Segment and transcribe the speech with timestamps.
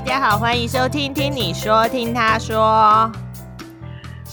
[0.00, 3.12] 大家好，欢迎收听听你说，听他说。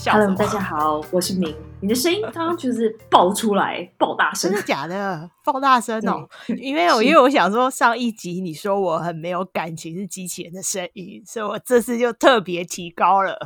[0.06, 1.54] Hello，大家好，我是明。
[1.82, 5.30] 你的声音刚刚就是爆出来， 爆大声，真的假的？
[5.44, 6.26] 爆大声哦！
[6.56, 13.36] 因为我因为我想说，上一集你说我很没有感情，是机器人的声音，所以我这次就特别提高了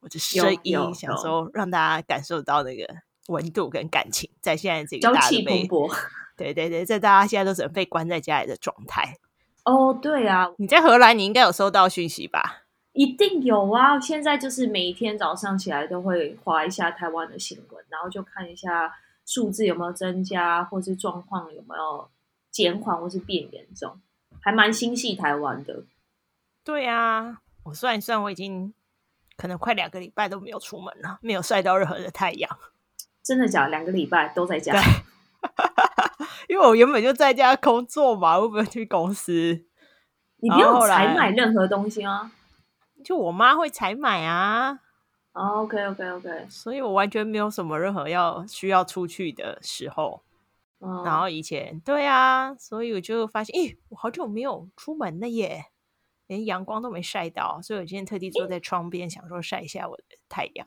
[0.00, 2.86] 我的声音，想说让大家感受到那个
[3.28, 5.94] 温度跟感情，在现在这个大朝气蓬勃，
[6.38, 9.18] 对对对，在大家现在都只能被关在家里的状态。
[9.64, 12.62] 哦，对啊，你在荷兰，你应该有收到讯息吧？
[12.92, 14.00] 一定有啊！
[14.00, 18.92] 现在就是每一天早上起来都会划一下台湾的新闻，然后就看一下
[19.24, 22.08] 数字有没有增加，或是状况有没有
[22.50, 24.00] 减缓，或是变严重，
[24.40, 25.84] 还蛮心系台湾的。
[26.64, 28.74] 对啊，我算一算，我已经
[29.36, 32.58] 可能快两个礼拜都没有出门了，没有晒到任何的太阳。
[33.22, 33.70] 真的假的？
[33.70, 34.74] 两个礼拜都在家？
[36.50, 39.64] 对因为我原本就在家工作嘛，我不用去公司。
[40.38, 42.32] 你不用采买任何东西吗？
[43.04, 44.80] 就我妈会采买啊。
[45.32, 50.24] Oh, OK OK OK，所以我完全没有什么任何要需要出去的时候。
[50.80, 51.06] Oh.
[51.06, 55.66] 然后以前对啊，所以我就发现，咦，我好久没有出门了耶，
[56.26, 60.66] 连阳光都没晒到，所以我今天特地坐在窗边，想说晒一下我的太阳。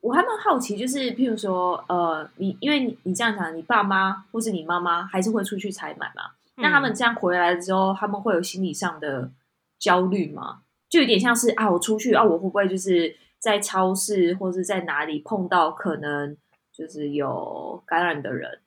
[0.00, 6.32] 我还蛮好奇，就是譬如说，呃，你因为你你这样讲，你爸妈或是你妈妈还是会出去采买嘛？
[6.56, 9.30] 嗯、那他们这样回来之后，他们会有心理上的
[9.78, 10.62] 焦虑吗？
[10.88, 16.36] 就有点像是啊，我出去啊，我会不会就是在超市或是在哪里碰到可能
[16.72, 18.60] 就是有感染的人，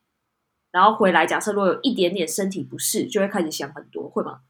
[0.71, 4.41] 然后回来，假设如果有一点点身体不适，就会开始想很多，会吗？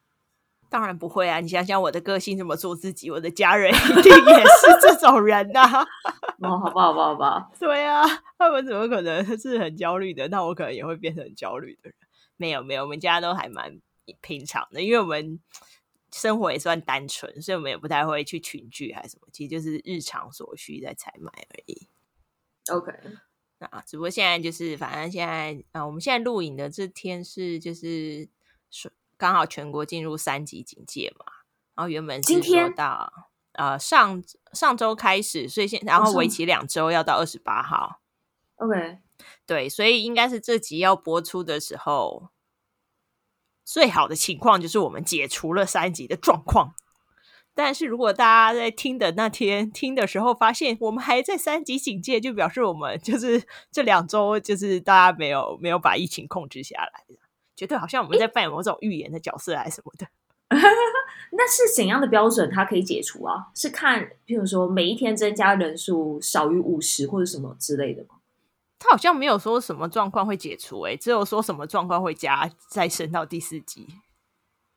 [0.73, 1.39] 当然不会啊！
[1.39, 5.85] 你想想我的个性，怎么做自己，我的家人一定也是这种人呐、啊。
[6.41, 7.51] 哦，好吧，好吧，好吧。
[7.59, 8.03] 对啊，
[8.39, 10.27] 他们怎么可能是很焦虑的？
[10.29, 11.95] 那我可能也会变成很焦虑的人。
[12.37, 13.79] 没有，没有，我们家都还蛮
[14.21, 15.39] 平常的，因为我们
[16.11, 21.87] 生活也算单纯，所以我们也不太会去群聚还是什么，其实就是日常所需在采买而已。
[22.71, 22.91] OK，
[23.59, 28.27] 那只不过现在就是，反正现在啊，我们现在录影的这天是就是
[28.71, 28.91] 说。
[29.23, 31.23] 刚好全国进入三级警戒嘛，
[31.75, 38.01] 然后原本是说到呃上上周开始，所以现然后为期两周，要到二十八号。
[38.57, 38.97] OK，
[39.45, 42.31] 对，所以应该是这集要播出的时候，
[43.63, 46.75] 最好的情况就是我们解除了三级的状况。
[47.53, 57.05] 但是如果大家在听的那天听的时候，发现我们还在三级警戒，就表示我们就是这两周就是大家没有没有把疫情控制下来。
[57.55, 60.07] 觉得好像我们在扮演某种预言的角色，还是什么的。
[61.35, 62.49] 那是怎样的标准？
[62.51, 63.49] 它可以解除啊？
[63.55, 68.15] 是看，譬如说每一天增加人数少于五十或者什么之类的吗？
[68.77, 73.87] 他好像没有说什么状况会解除，欸，诶，只有说什么状况会加再升到第四级。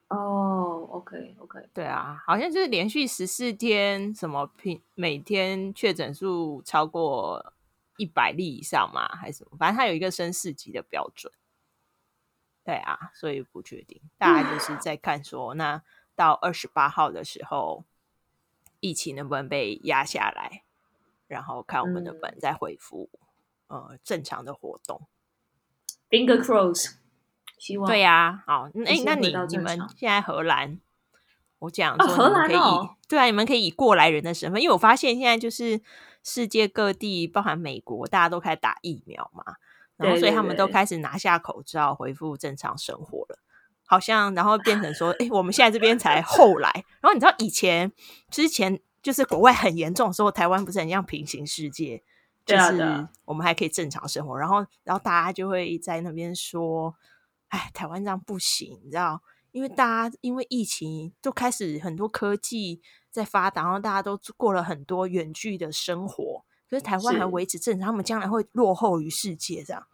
[0.08, 1.68] 哦，oh，OK，OK，okay, okay.
[1.74, 7.52] 对啊，好像就是连续十四天，什么平每天确诊数超过
[7.96, 9.56] 一百例以上嘛，还是什么？
[9.58, 11.30] 反正它有一个升四级的标准。
[12.66, 15.80] 对啊，所以不确定，大家就是在看说，那
[16.16, 17.84] 到二十八号的时候，
[18.80, 20.64] 疫情能不能被压下来，
[21.28, 23.08] 然后看我们能不能再恢复、
[23.68, 25.06] 嗯、呃正常的活动。
[26.10, 26.96] Finger cross，
[27.56, 30.80] 希望对呀、啊，好，哎，那你你们现在荷兰，
[31.60, 35.80] 我讲说你们可以、哦哦，对啊，你们可以以过来人的身份，因为我发现现在就是
[36.24, 39.54] 世界各地，包含美国，大家都开始打疫苗嘛。
[39.96, 43.38] 然后，所以他们都开始拿下口罩，恢复正常生活了。
[43.86, 46.70] 好像，然后变成说，哎，我们现在这边才后来。
[47.00, 47.92] 然后你知道，以前
[48.30, 52.02] 之前就是国外很严重的时候，台湾不是很像平行世界，
[52.44, 54.36] 就是我们还可以正常生活。
[54.36, 56.94] 然后，然后大家就会在那边说，
[57.48, 59.22] 哎，台湾这样不行，你知道？
[59.52, 66.44] 因为大家因为疫情都开始很多科技在发达，然后大家都过了很多远距的生活。
[66.68, 69.86] 可是台湾还维持正常，他们将来会落后于世界这样。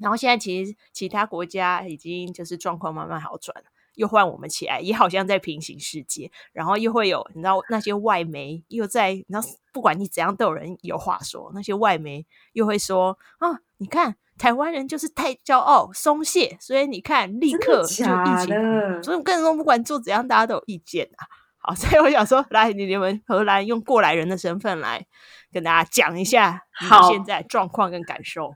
[0.00, 6.32] 然后现在其实其他国家已经就是状况慢慢好转了，又换我们起来，也好像在平行世界。
[6.52, 9.40] 然后又会有你知道那些外媒又在，你知道
[9.72, 11.52] 不管你怎样都有人有话说。
[11.54, 19.02] 那些外媒又会说啊，你看台湾人就是太骄傲松懈，所以你看立刻就疫情。
[19.04, 21.28] 所以我跟你说，不管做怎样，大家都有意见啊。
[21.62, 25.06] 好，所以我想说，来你们荷兰用过来人的身份来。
[25.54, 28.54] 跟大家讲一下你现在状况跟感受。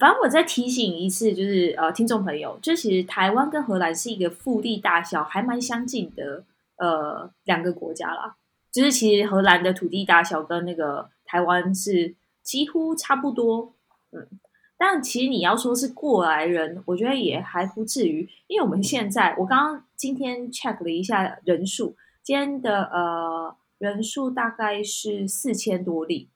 [0.00, 6.42] 反正我再提醒一次，就是呃，听众朋友，就其实台湾跟荷兰是一个腹地大小还蛮相近的
[6.78, 8.36] 呃两个国家啦。
[8.72, 13.74] 就是其实荷兰的土地大小跟那个台湾是几乎差不多，
[14.12, 14.26] 嗯。
[14.78, 21.94] 但其实你要说是过来人，我觉得也还不至于，因为我们现在我刚刚今天 check 了一下人数。
[22.26, 26.28] 间的呃人数大概是四千多例，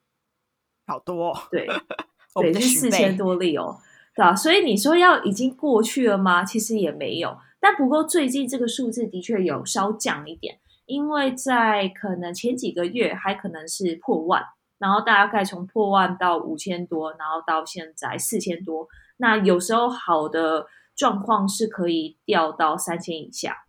[0.87, 1.67] 好多，对，
[2.41, 3.81] 对，是四千多例哦，
[4.15, 4.37] 对吧？
[4.37, 6.45] 所以你说要已经过去了吗？
[6.45, 14.45] 其实也没有，但不过最近这个数字的确有稍降一点，因为在可能前几个月还可能是破万，
[14.79, 23.67] 然后大概从破万到五千多，然后到现在四千多，那有时候好的状况是可以掉到三千以下。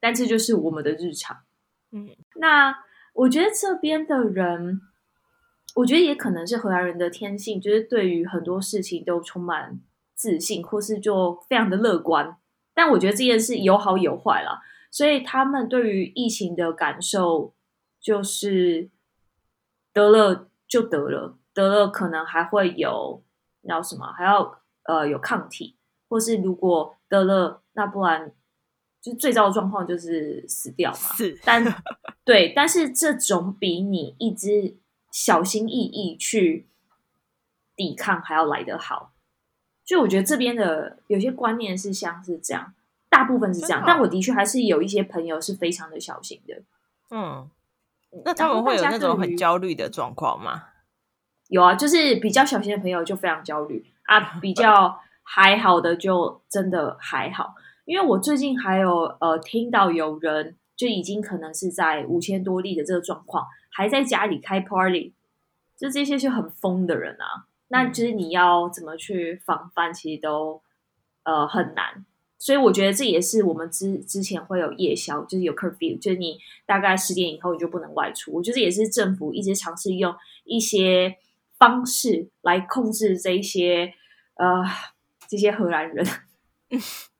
[0.00, 1.34] 但这就是我们的日常，
[1.96, 2.10] 嗯，
[2.40, 2.74] 那
[3.12, 4.80] 我觉得这边的人，
[5.76, 9.78] 我觉得也可能是荷兰人的天性，就是对于很多事情都充满
[10.12, 12.36] 自信，或是就非常的乐观。
[12.74, 14.60] 但我觉得这件事有好有坏啦，
[14.90, 17.54] 所以他们对于疫情的感受
[18.00, 18.90] 就是
[19.92, 23.22] 得了就得了，得了可能还会有
[23.62, 25.76] 要什么，还要呃有抗体，
[26.08, 28.32] 或是如果得了，那不然。
[29.04, 31.62] 就最糟的状况就是死掉嘛，是，但
[32.24, 34.78] 对，但是这种比你一直
[35.12, 36.66] 小心翼翼去
[37.76, 39.12] 抵抗还要来得好。
[39.84, 42.72] 就我觉得这边的有些观念是像是这样，
[43.10, 46.62] 大部分是这样，但我的确还是有一些朋友是非常的小心的。
[47.10, 47.50] 嗯，
[48.24, 50.68] 那他们会有那种很焦虑的状况吗？
[51.48, 57.54] 有啊，就是比较小心的朋友就非常焦虑啊， 比较还好的就真的还好。
[57.84, 65.12] 因为我最近还有呃听到有人就已经可能是在五千多例的这个状况，还在家里开 party，
[65.76, 67.46] 就这些就很疯的人啊。
[67.68, 70.62] 那就是你要怎么去防范，其实都
[71.24, 72.04] 呃很难。
[72.38, 78.32] 所以我觉得这也是我们之之前会有夜宵，就是有 curfew，就是你大概十点以后你就不能外出。
[78.32, 80.14] 我觉得也是政府一直尝试用
[80.44, 81.16] 一些
[81.58, 83.94] 方式来控制这些
[84.34, 84.62] 呃
[85.26, 86.06] 这些荷兰人。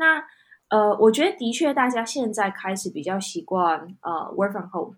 [0.00, 0.24] 那
[0.68, 4.96] 呃，我觉得的确，大家现在开始比较习惯呃 work from home，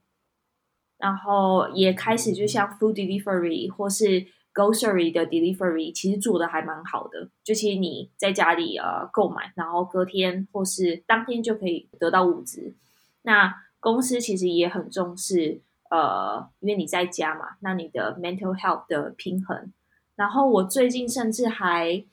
[0.97, 7.29] 然后也开始就像 food delivery 或是 grocery 的 delivery，其实做的还蛮好的。
[7.43, 12.77] 就其实你在家里呃购买，然后隔天或是当天就可以得到物资。
[13.23, 19.73] 那公司其实也很重视呃，因为你在家嘛，那你的 mental health 的平衡。
[20.15, 22.05] 然后我最近甚至还。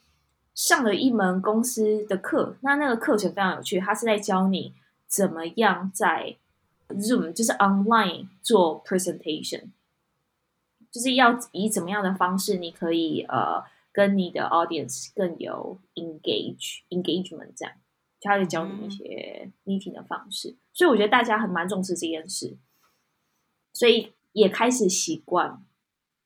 [0.60, 4.74] 上了一门公司的课，那那个课程非常有趣，他是在教你
[5.08, 6.36] 怎么样在
[6.90, 9.70] Zoom 就是 online 做 presentation，
[10.92, 13.64] 就是要以怎么样的方式，你可以呃
[13.94, 17.74] 跟你的 audience 更有 engage engagement 这样，
[18.20, 22.58] 他就教你一些 meeting 的方式，嗯、所以我觉得大家很蛮重视这件事，
[23.72, 25.64] 所以也开始习惯。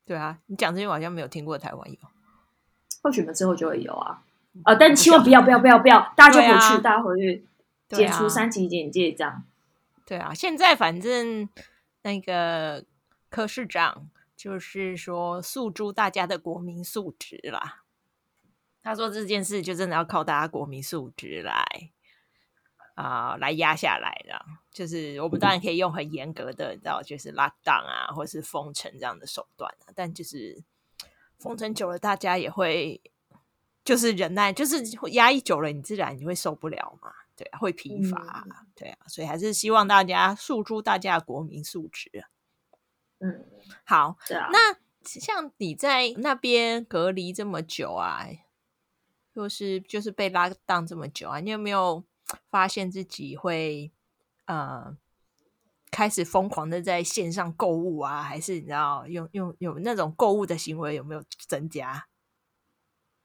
[0.04, 1.98] 对啊，你讲这些我好像没有听过台湾有。
[3.04, 4.24] 或许我们之后就会有啊，
[4.64, 7.46] 呃，但千万不要不要不要不要，大家就回去，啊、大家回去
[7.90, 9.44] 解除三级警戒这样。
[10.06, 11.50] 对啊，现在反正
[12.04, 12.86] 那个
[13.30, 17.84] 柯市长就是说诉诸大家的国民素质啦。
[18.82, 21.66] 他说这件事就真的要靠大家国民素质来
[22.96, 24.46] 啊、呃，来压下来的。
[24.72, 30.64] 就是我们当然可以用很严格的，你知道，就是 lockdown 啊，或是封城这样的手段啊，但就是。
[31.44, 33.02] 封城久了，大家也会
[33.84, 34.82] 就是忍耐，就是
[35.12, 42.10] 压抑久了，你自然你会受不了嘛，对，会疲乏，嗯、对啊，所以还是希望大家诉诸大家的国民素质。
[43.20, 43.46] 嗯，
[43.84, 48.26] 好，啊，那像你在那边隔离这么久啊，
[49.36, 52.04] 就是就是被拉档这么久啊，你有没有
[52.50, 53.92] 发现自己会
[54.46, 54.98] 呃？
[55.94, 62.08] 开始疯狂的在线上购物啊，还是你知道用用有那种购物的行为有没有增加？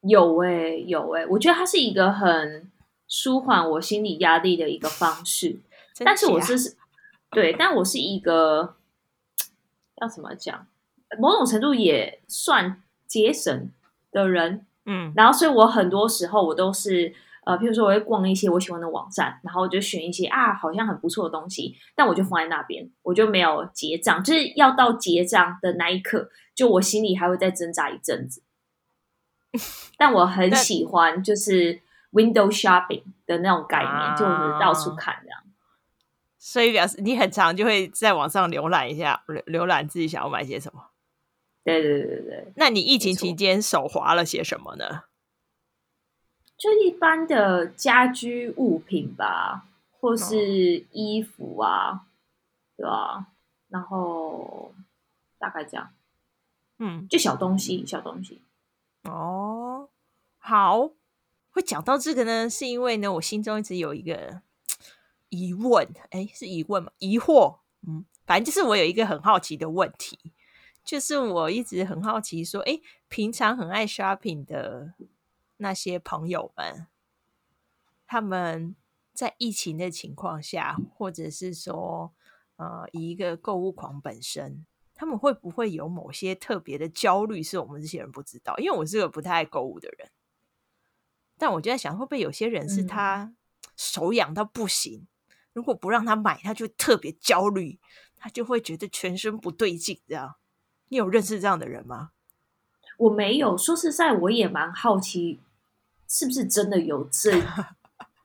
[0.02, 2.70] 有诶、欸，有诶、欸，我觉得它是一个很
[3.08, 5.60] 舒缓我心理压力的一个方式。
[6.04, 6.76] 但是我是
[7.30, 8.76] 对，但我是一个
[10.02, 10.66] 要怎么讲？
[11.18, 13.70] 某种程度也算节省
[14.12, 17.14] 的人，嗯，然后所以我很多时候我都是。
[17.48, 24.22] 呃，譬如说，我会逛一些我喜欢的网站，然后我就选一些啊，好像很不错的东西，但我就放在那边，我就没有结账。
[24.22, 28.42] 就是要到结账的那一刻，就我心里还会再挣扎一阵子。
[29.96, 31.80] 但我很喜欢，就是
[32.12, 35.40] window shopping 的那种概念，啊、就是到处看这样。
[36.38, 40.90] 所以表示你很常就会在网上浏览一下，浏览自己想要买些什么。
[41.64, 42.52] 对对对对。
[42.56, 45.04] 那你疫情期间手滑了些什么呢？
[46.58, 49.64] 就一般的家居物品吧，
[50.00, 52.00] 或是衣服啊，哦、
[52.76, 53.26] 对吧？
[53.68, 54.74] 然后
[55.38, 55.90] 大概这样，
[56.78, 58.42] 嗯，就小东西，小东西。
[59.04, 59.88] 哦，
[60.38, 60.90] 好，
[61.50, 64.42] 会讲到这个呢，是因为呢，我心中一直有一个
[65.30, 66.90] 疑问，哎，是疑问吗？
[66.98, 70.18] 疑惑，嗯，反正就是我有一个很好奇的问题，
[70.84, 74.94] 就是我一直很好奇，说，哎，平常很爱 shopping 的
[75.58, 76.86] 那些朋友们，
[78.06, 78.74] 他们
[79.12, 82.12] 在疫情的情况下，或者是说，
[82.56, 88.56] 呃，以一个购物狂本身，他们会不会有某些特别的焦虑，是我们这些人不知道？
[88.58, 90.10] 因为我是个不太爱购物的人，
[91.36, 93.34] 但我就在想，会不会有些人是他
[93.76, 95.00] 手痒到不行？
[95.02, 95.08] 嗯
[95.54, 97.80] 如果不让他买，他就特别焦虑，
[98.16, 100.00] 他就会觉得全身不对劲。
[100.06, 100.36] 这样，
[100.86, 102.12] 你有认识这样的人吗？
[102.96, 103.58] 我没有。
[103.58, 105.40] 说实在，我也蛮好奇，
[106.08, 107.30] 是不是真的有这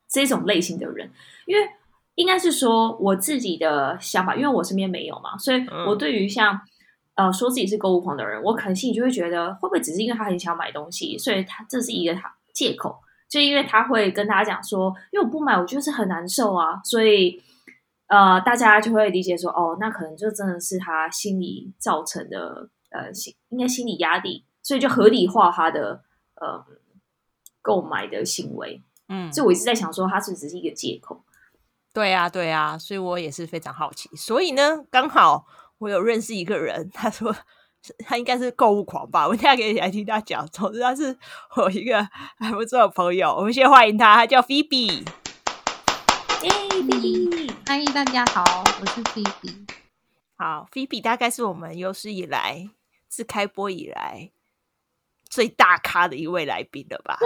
[0.10, 1.12] 这种类型的人？
[1.46, 1.70] 因为
[2.16, 6.56] 应该是说我自己的想法，因为我身边没有嘛，所以我对于像、
[7.16, 13.00] 嗯、呃说自己是购物狂的人，我可能心里就会觉得，会不会只是因为他很想买东西，所以他这是一个他借口。
[13.28, 17.42] 就因为他会跟大家讲说，因为我不买，我就是很难受啊，所以
[18.06, 26.04] 呃，大家就会理解说，哦，那可能就真的是他心理造成的，呃，心应该心理压力，所以就合理化他的
[26.36, 26.64] 呃
[27.64, 28.80] 购买的行为。
[29.08, 31.24] 嗯，所以我一直在想说，他是不是只是一个借口？
[31.92, 34.08] 对呀，对呀，所以我也是非常好奇。
[34.16, 35.48] 所以呢，刚好
[35.80, 37.36] 我有认识一个人，他说。
[38.06, 39.28] 他应该是购物狂吧？
[39.28, 40.48] 我现在可以来听他讲。
[40.48, 41.14] 总之，他是
[41.58, 42.02] 我一个
[42.40, 43.36] 还不错的朋友。
[43.36, 45.04] 我们先欢迎他，他叫菲比。
[46.44, 47.52] 耶，菲比！
[47.66, 49.66] 嗨，大家好，我是菲比。
[50.38, 52.70] 好，菲比大概是我们有史以来
[53.10, 54.32] 自开播以来
[55.34, 57.18] 最大咖的一位来宾了吧？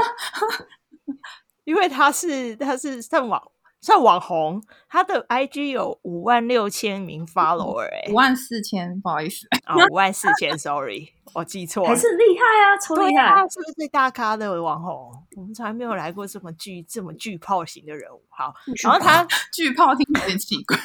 [1.65, 3.51] 因为他是他是上网。
[3.79, 15.11] 算网红，他的 IG 有五万六千名 follower，哎、欸，五万四千，不好意思啊，五万四千，sorry， 我记错了，还是厉害啊，超厉害，是不是最大咖的网红？
[15.37, 18.25] 我们从来没有来过这么巨、这么巨炮型的人物。
[18.29, 18.51] 好，
[18.83, 19.95] 然后他巨炮有
[20.25, 20.75] 点奇怪，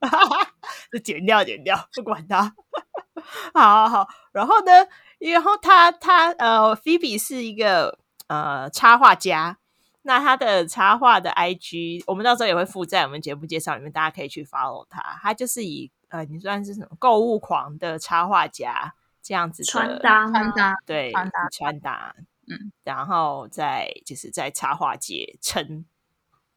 [0.90, 2.54] 就剪掉，剪掉，不管他。
[3.52, 4.72] 好好好，然后呢，
[5.32, 9.58] 然后他他呃，Phoebe 是一个呃插画家。
[10.06, 15.00] 那他的插画的 IG，我们到时候也会附在我们节目介绍里面，大家可以去 follow 他。
[15.22, 22.14] 他就是以呃，你算是什么购物狂的插画家这样子的穿搭，穿搭对穿搭穿搭，
[22.46, 25.86] 嗯，然后在就是在插画界称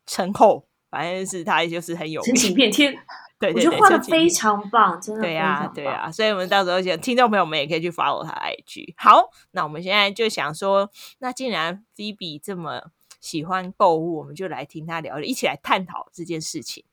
[0.06, 2.94] 称后，反正是他就是很有名，请，遍天。
[3.40, 6.12] 对，对，对，我觉得画的非常棒，真的对呀、啊、对呀、啊。
[6.12, 8.94] 所以我们到时候想听众朋友们也可以去 follow 他的 IG。
[8.98, 10.90] 好，那我们现在就想说，
[11.20, 12.92] 那既然 Phoebe 这么。
[13.20, 16.86] 喜欢购物，我们就来听他聊聊，一起来探讨这件事情。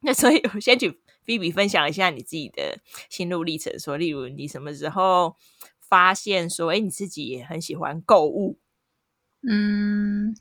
[0.00, 5.36] 那所以，我先请菲比分享一下你自己的心路历程，说，例如你什么时候
[5.78, 8.58] 发现说，哎，你自己也很喜欢购物？
[9.46, 10.34] 嗯，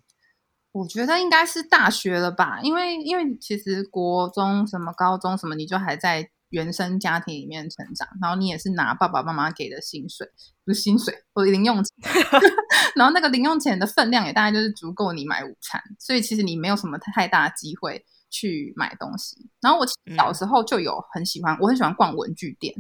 [0.72, 6.30] 我觉得应该是大学了吧，因为因为其实国中什么、高中什么，你就还在。
[6.52, 10.28] 原生家庭里面成长，然后你也是拿爸爸妈妈给的薪水，
[10.66, 11.94] 不是薪水或者零用钱，
[12.94, 19.50] 然后那个零用钱的分量也大概就是足够你买午餐，所以其实你没有什么太大的机会去买东西。
[19.62, 19.88] 然后我
[20.18, 22.76] 小时候就有很喜欢，我很喜欢逛文具店，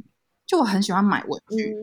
[0.52, 1.74] 就我很喜欢买文具，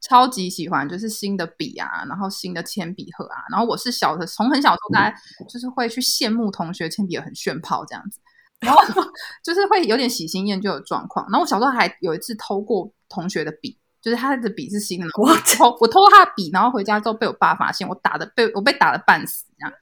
[0.00, 5.16] 超级喜欢，就是新的笔啊，然后新的铅笔盒啊，然后我是小的从很小时候大概
[5.48, 8.18] 就是会去羡慕同学铅笔盒很炫炮这样子。
[8.58, 8.82] 然后
[9.44, 11.24] 就是会有点喜新厌旧的状况。
[11.30, 19.72] 然后我小时候还有一次偷过同学的笔，就是他的笔是新的，我偷我偷他的笔，然后回家之后被我爸发现，我打的被我被打的半死这样。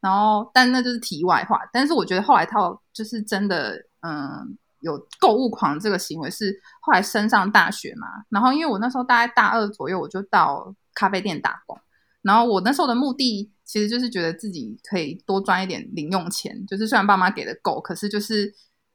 [0.00, 1.60] 然后，但那就是题外话。
[1.70, 2.58] 但是我觉得后来他
[2.94, 8.06] 就是真的，嗯，有购物狂这个行为是后来升上大学嘛。
[8.28, 11.78] 然后因为我那时候大概大二左右，我就到咖啡店打工。
[12.22, 18.54] 然后我那时候的目的其实就是觉得自己可以多赚一点零用钱，就是虽然爸妈给的够，可是就是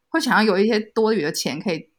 [0.10, 1.90] 会想要有一些多余的钱可以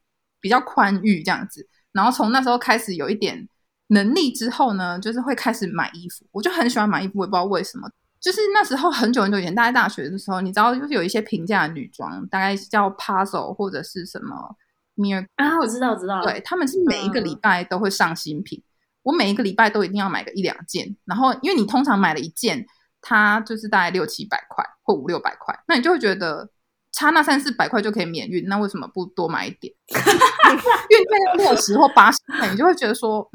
[0.41, 1.69] 比较宽裕这样子。
[1.93, 3.49] 然后从那时候开始有一点
[3.89, 6.25] 能力之后呢，就是会开始买衣服。
[6.31, 7.91] 我就很喜欢买衣服，我也不知道为什么。
[8.27, 14.57] 就是那时候很久很久以前，大概大学的时候，你知道，就是有一些平价的女装，大概叫 Puzzle 或者是什么
[14.97, 18.59] Mir 啊，我知道，我知道，对，他们是每一个礼拜都会上新品。
[18.59, 18.71] 嗯
[19.07, 22.67] 我每一个礼拜都一定要买个一两件，然后因为你通常买了一件，
[23.01, 26.51] 它就是大概六七百块或五六百块，那你就会觉得
[26.91, 29.73] 差那三四百块就可以免运，那为什么不多买一点？
[29.95, 33.31] 运费六十或八十块，你就会觉得说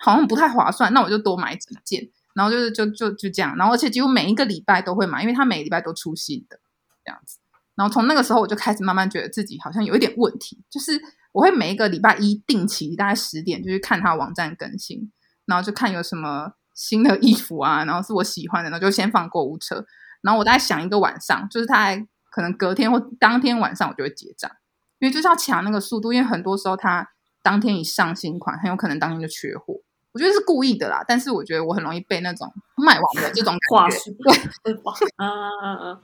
[0.00, 2.02] 好像不太划算，那我就多买几件，
[2.34, 6.58] 然后就是就就就这样，然后而且几乎每一个礼拜都会买，因为它每个礼拜都出新的
[7.04, 7.38] 这样子，
[7.74, 11.00] 然后从那个时候我就开始慢慢觉得自己好像有一点问题，就是。
[11.32, 15.12] 我会每一个礼拜一定期大概十点就去看他网站更新，
[15.44, 19.84] 然后就看有什么新的衣服啊，然后是我喜欢的，然后就先放购物车，
[20.22, 21.94] 然后我大概想一个晚上，就是他
[22.30, 24.50] 可能隔天或当天晚上我就会结账，
[24.98, 27.06] 因为就是要抢那个速度，因为很多时候他
[27.42, 29.82] 当天一上新款，很有可能当天就缺货。
[30.18, 34.10] 我觉得是故意的啦，但是我觉得我很容易被那种卖完的这种感觉。
[34.64, 34.74] 对，
[35.16, 35.30] 嗯
[35.62, 36.00] 嗯嗯，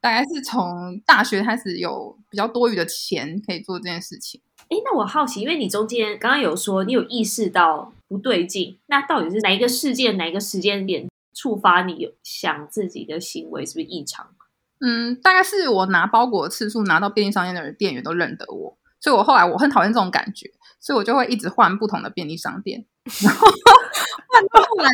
[0.00, 4.40] 大概是从大学开始有比较多余的钱可以做这件事情。
[4.68, 14.28] 哎，那我好奇，因为你中间刚刚有说你有意识到不对劲，那到底是哪一个事件、哪一个时间点触发你有想自己的行为是不是异常？
[14.80, 20.50] 嗯，大概是我拿包裹的次数，拿到便利商店的店员都认得我，所以我后来我很讨厌这种感觉，
[20.80, 22.84] 所以我就会一直换不同的便利商店，
[23.22, 24.90] 然后换到后来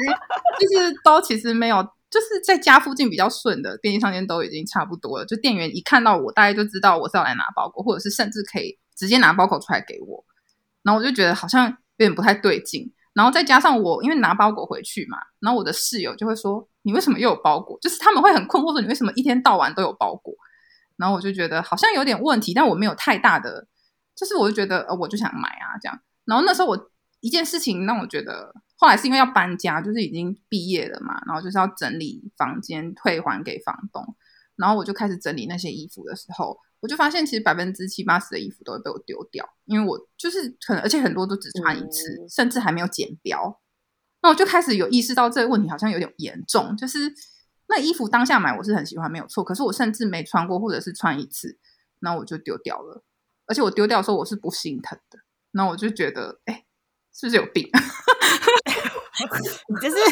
[0.61, 8.79] 就是都其实没有，就是在家附近比较顺的便利商店都已经差不多了，就店员一看到我，大概就知道我是要来拿包裹，或者是甚至可以。
[8.95, 10.23] 直接拿包裹出来给我，
[10.83, 12.93] 然后我就觉得好像有点不太对劲。
[13.15, 20.35] 然后再加上我因为拿包裹回去嘛，然后我的室友就会说：“你为什么又有包裹？”就是他们会很困惑说：“你为什么一天到晚都有包裹？”
[20.99, 23.67] 然后我就觉得好像有点问题，但我没有太大的，
[24.15, 26.01] 就是我就觉得呃，我就想买啊这样。
[26.25, 26.91] 然后那时候我
[27.21, 34.17] 一件事情让我觉得，后来是因为要搬家，就是已经毕业了嘛，然后就是要整理房间退还给房东，
[34.57, 36.59] 然后我就开始整理那些衣服的时候。
[36.81, 43.61] 我就发现，其实百分之七八十的衣服都会被我丢掉，因为我就是可能，而且很多都只穿一次，嗯、甚至还没有剪标。
[44.21, 46.99] 那我就开始有意识到这个问题好像有点严重，就是
[47.69, 51.57] 那衣服当下买我是很喜欢，没有错，可是我甚至没穿过，或者是穿一次，
[52.01, 53.05] 那我就丢掉了。
[53.53, 55.19] 而且我丢掉的时候我是不心疼的，
[55.51, 56.65] 那我就觉得，哎，
[57.13, 57.69] 是不是有病？
[59.69, 59.97] 你就是。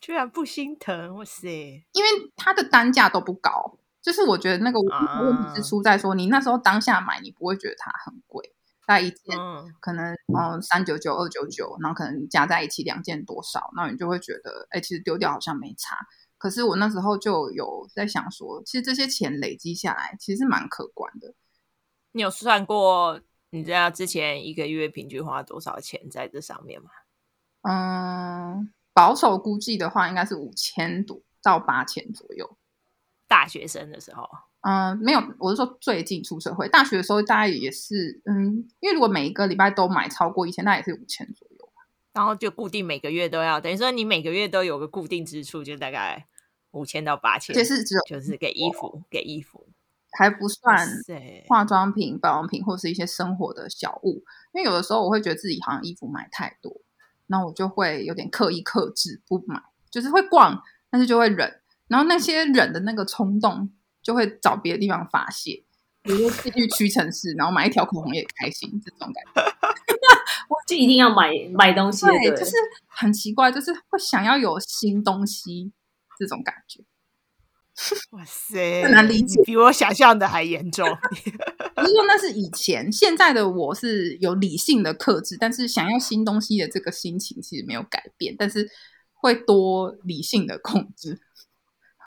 [0.00, 1.48] 居然不心疼，哇塞！
[1.92, 8.52] 因为它的单价都不高，就是我觉得那个问题是出在说，你那时候当下买，你不会觉得它很贵，
[8.86, 9.38] 大概一件
[9.78, 15.96] 可能嗯三九九、二九九，然后可能加在一起两件多少，那你就会觉得，哎，其实丢掉好像没差。
[16.38, 21.34] 可是我那时候就有在想说，其实这些钱累积下来，其实是蛮可观的。
[22.12, 23.20] 你有算过
[23.50, 26.90] 你知道之前一个月平均花多少钱在这上面吗？
[27.62, 28.72] 嗯。
[28.94, 32.58] 保守估计的话，应该是五千多到八千左右。
[33.28, 34.28] 大学生的时候，
[34.62, 36.68] 嗯，没有，我是说最近出社会。
[36.68, 41.47] 大学的时候大概也是，嗯，因为如果每一个礼拜都买超过一千，那也是五千左右。
[42.18, 46.26] 然后就固定每个月都要，等于说你每个月都有个固定支出，就大概
[46.72, 47.54] 五千到八千。
[47.54, 49.68] 就是只有就是给衣服，给衣服
[50.18, 50.84] 还不算
[51.46, 54.24] 化妆品、保养品或是一些生活的小物。
[54.52, 56.80] 因为有的时候我会觉得自己好像衣服买太多。
[57.28, 61.60] 那我就会有点刻意克制不买，就是会逛，但是就会忍。
[61.86, 63.70] 然后那些忍的那个冲动，
[64.02, 65.62] 就会找别的地方发泄，
[66.08, 69.52] 比如说去屈臣氏，然后买一条口红也开心，这种感觉。
[70.48, 72.52] 我就一定要买买东西，对，就是
[72.86, 75.70] 很奇怪，就是会想要有新东西
[76.18, 76.82] 这种感觉。
[78.10, 80.88] 哇塞，很难理解，比我想象的还严重。
[81.76, 88.66] 不是说那是以前，现在的我是有理性的克制，但是想要新东西的这个心情其实没有改变，但是
[89.12, 91.20] 会多理性的控制。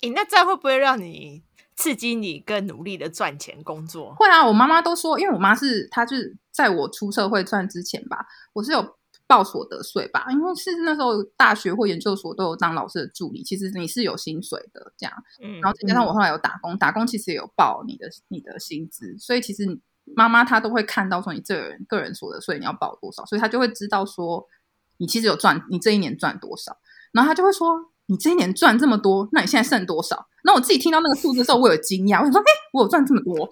[0.02, 1.44] 欸，那这样会不会让你
[1.82, 4.15] 刺激你更努力的赚钱工作？
[4.15, 8.98] 会啊，我妈妈都说，因为我妈是她就是在我出社会赚之前吧，我是有。
[9.28, 15.13] 报所得税吧，因为是那时候大学或研究所都有当老师的助理，其实你是有薪水的这样。
[15.41, 19.80] 嗯，然后再加上我后来有打工，打工其实也有报你的你的薪资，所以其实
[20.17, 24.46] 妈妈她都会看到说你这个人个人所得税你要报多少，所以她就会知道说
[24.98, 26.76] 你其实有赚，你这一年赚多少，
[27.13, 27.90] 然后她就会说。
[28.12, 30.28] 你这一年赚这么多，那你现在剩多少？
[30.43, 33.50] 那我自己听到那个数字的时候，我有惊讶，我想说，哎、我有赚这么多，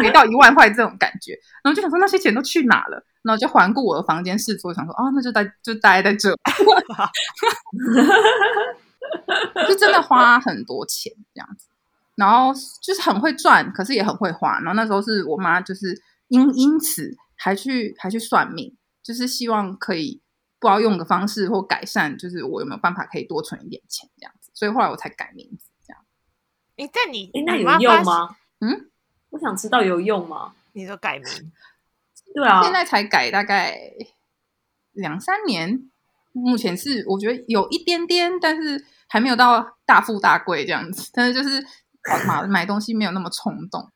[0.00, 3.04] 没到一万块这种感觉，然后就想说那些钱都去哪了？
[3.22, 6.30] 然后就环顾我的房间四周，想说，哦，那就待就待在这，
[9.68, 11.66] 就真的花很多钱这样子，
[12.16, 14.58] 然后就是很会赚，可是也很会花。
[14.60, 20.22] 然后那时候是我妈，就是因因此还去还去算命，就是希望可以。
[20.60, 26.04] 不知道用的方式或改善，就是我有没有办法可以多存一点钱这样子，所以后来我才改名字这样。
[26.76, 28.36] 哎，但你哎，那有用吗？
[28.60, 28.90] 嗯，
[29.30, 30.54] 我想知道有用吗？
[30.72, 31.52] 你说改名？
[32.34, 33.74] 对啊，现在才改大概
[34.92, 35.90] 两三年，
[36.32, 41.66] 目前是我觉得有一点点，但是还没有到大富大贵这样子，但是就是
[42.28, 43.90] 买买东西没有那么冲动。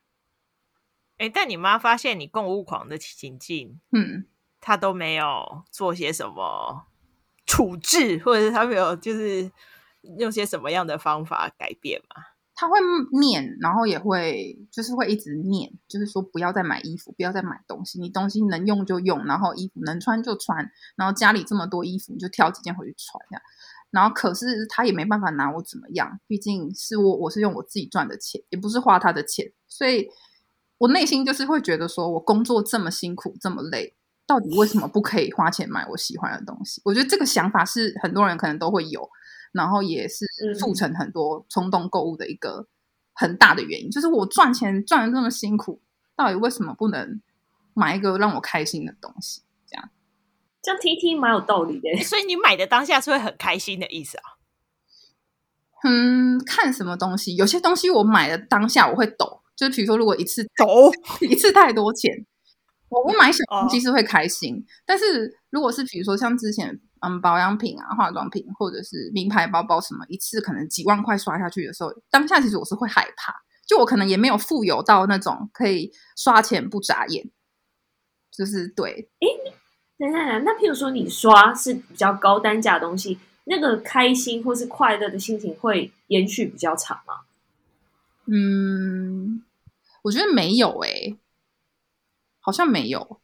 [1.19, 4.27] 哎，但你妈发现你购物狂的情境，嗯。
[4.67, 6.87] 他都没有做些什么
[7.45, 9.53] 处置，或者是他没有就是
[10.19, 12.23] 用些什么样的方法改变嘛？
[12.55, 12.79] 他会
[13.13, 23.43] 念，然后也会就是会一直念，就是说不要再买衣服，不要再买东西，你东西能用就用，然后衣服能穿就穿，然后家里这么多衣服，你就挑几件回去穿这样。
[23.91, 30.09] 然后可是他也没办法拿我怎么样，毕竟是我我是用我自己赚的钱，也不是花他的钱，所以
[30.79, 33.95] 我内心就是会觉得说，我工作这么辛苦这么累，
[34.27, 36.81] 到底为什么不可以花钱买我喜欢的东西？
[36.85, 39.09] 我觉得这个想法是很多人可能都会有。
[39.55, 40.27] 然后也是
[40.59, 42.67] 促成很多冲动购物的一个
[43.13, 45.81] 很大的原因，嗯、就是我赚钱赚的这么辛苦，
[46.17, 47.23] 到底为什么不能
[47.73, 49.43] 买一个让我开心的东西？
[49.69, 49.91] 这样，
[50.61, 51.89] 这样听听蛮有道理的。
[52.03, 54.25] 所以你买的当下是会很开心的意思啊？
[55.85, 60.91] 嗯，看什么东西，有些东西我买的当下我会抖，就是比如说如果一次抖
[61.23, 62.27] 一次太多钱，
[62.95, 66.81] 我我买小东西是会开心，哦、但是如果是比如说像之前。
[67.07, 73.35] 嗯，保养品啊，化妆品或者是名牌包包什么，一次可能几万块刷下去的时候，当下其实我是会害怕，
[73.67, 77.31] 就我可能也没有富有到那种可以刷钱不眨眼，
[78.31, 79.11] 就是对。
[79.21, 79.29] 哎，
[79.99, 87.17] 等等等，那譬如说你刷是比较高单价的东西，那个开心或是快乐的心情会延续比较长吗？
[88.25, 89.43] 嗯，
[90.05, 91.19] 我觉得没有诶、欸，
[92.45, 93.23] 好像没有，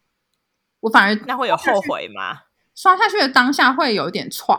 [0.81, 2.45] 我反而那会有后悔吗？
[2.75, 4.59] 刷下去的当下会有一点剉，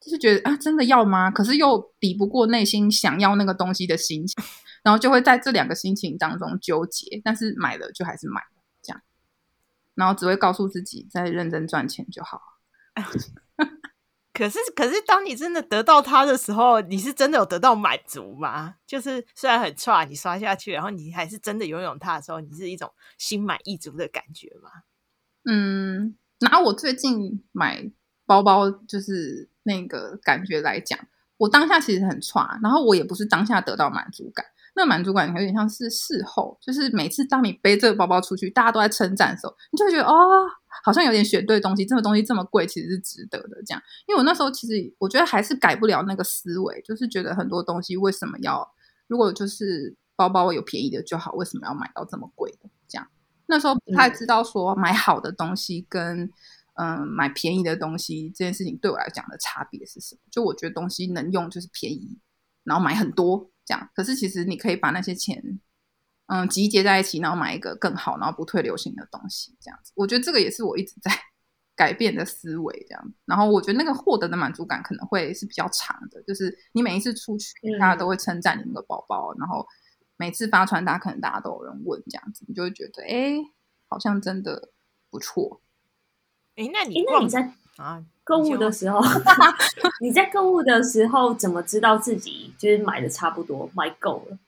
[0.00, 1.30] 就是觉得啊，真的要吗？
[1.30, 4.42] 可是又抵不过内心想要那个东西的心情，
[4.82, 7.20] 然后就会在这两个心情当中纠结。
[7.22, 9.00] 但是买了就还是买了，这样，
[9.94, 12.42] 然后只会告诉自己再认真赚钱就好。
[14.32, 18.76] 可是，可是当你真的得到它的时候，你是真的有得到满足吗？
[18.86, 24.70] 就是虽然很差，你刷下去，然后你还是真的拥有它的时候，你是一种心满意足的感觉吗？
[25.44, 26.16] 嗯。
[26.42, 27.90] 拿我最近买
[28.24, 30.98] 包包就是那个感觉来讲，
[31.36, 34.46] 我当下其实很差，然后我也不是当下得到满足感，
[34.80, 40.16] 那满足感有点像是事后，就是每次当你背这个包包出去，大家都在称赞的时候，你就会觉得哦，
[40.82, 43.82] 好像有点选对东西，这个东西这么贵，其实是值得的这样。
[44.08, 48.66] 因为我那时候其实我觉得还是改不了那个思维，就是觉得很多东西为什么要，
[49.06, 53.06] 如果就是包包有便宜的就好，为什么要买到这么贵的这样？
[53.44, 56.22] 那时候不太知道说买好的东西跟
[56.76, 60.20] 嗯、呃、买便宜的东西这件事情对我来讲的差别是什么？
[60.30, 62.16] 就我觉得东西能用就是便宜，
[62.64, 63.90] 然后买很多这样。
[63.94, 65.60] 可是其实你可以把那些钱
[66.26, 69.92] 嗯集结在一起，然后买一个更好，然后不退流行的东西这样子。
[69.94, 71.12] 我觉得这个也是我一直在
[71.76, 73.14] 改变的思维这样。
[73.24, 79.64] 然后我觉得那个获得的满足感可能会是比较长的，就是你每一次出去，大家都会称赞你那个包包，然后。
[80.16, 83.38] 每次发传达，可能大家都有人问这样子，你就会觉得，哎，
[83.88, 84.68] 好像真的
[85.08, 85.62] 不错。
[86.56, 89.00] 哎，那你那你在啊购物的时候，
[90.00, 94.38] 你在购物的时候怎么知道自己就是买的差不多，买够了？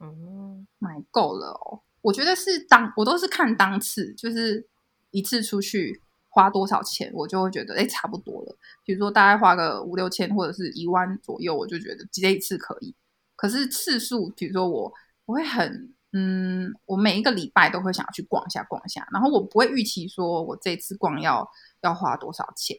[0.00, 1.80] 嗯，买够了哦。
[2.00, 4.66] 我觉得是当我都是看当次，就是
[5.10, 8.56] 一次出去花多少钱，我就会觉得哎，差不多了。
[8.86, 12.94] 比如说大概花个五六千或者是一万左右，我就觉得这一次可以。
[13.36, 14.90] 可是次数，比如说我，
[15.26, 19.06] 我会很，嗯，我每一个礼拜都会想要去逛一下，逛一下。
[19.12, 21.46] 然后我不会预期说我这次逛要
[21.82, 22.78] 要花多少钱，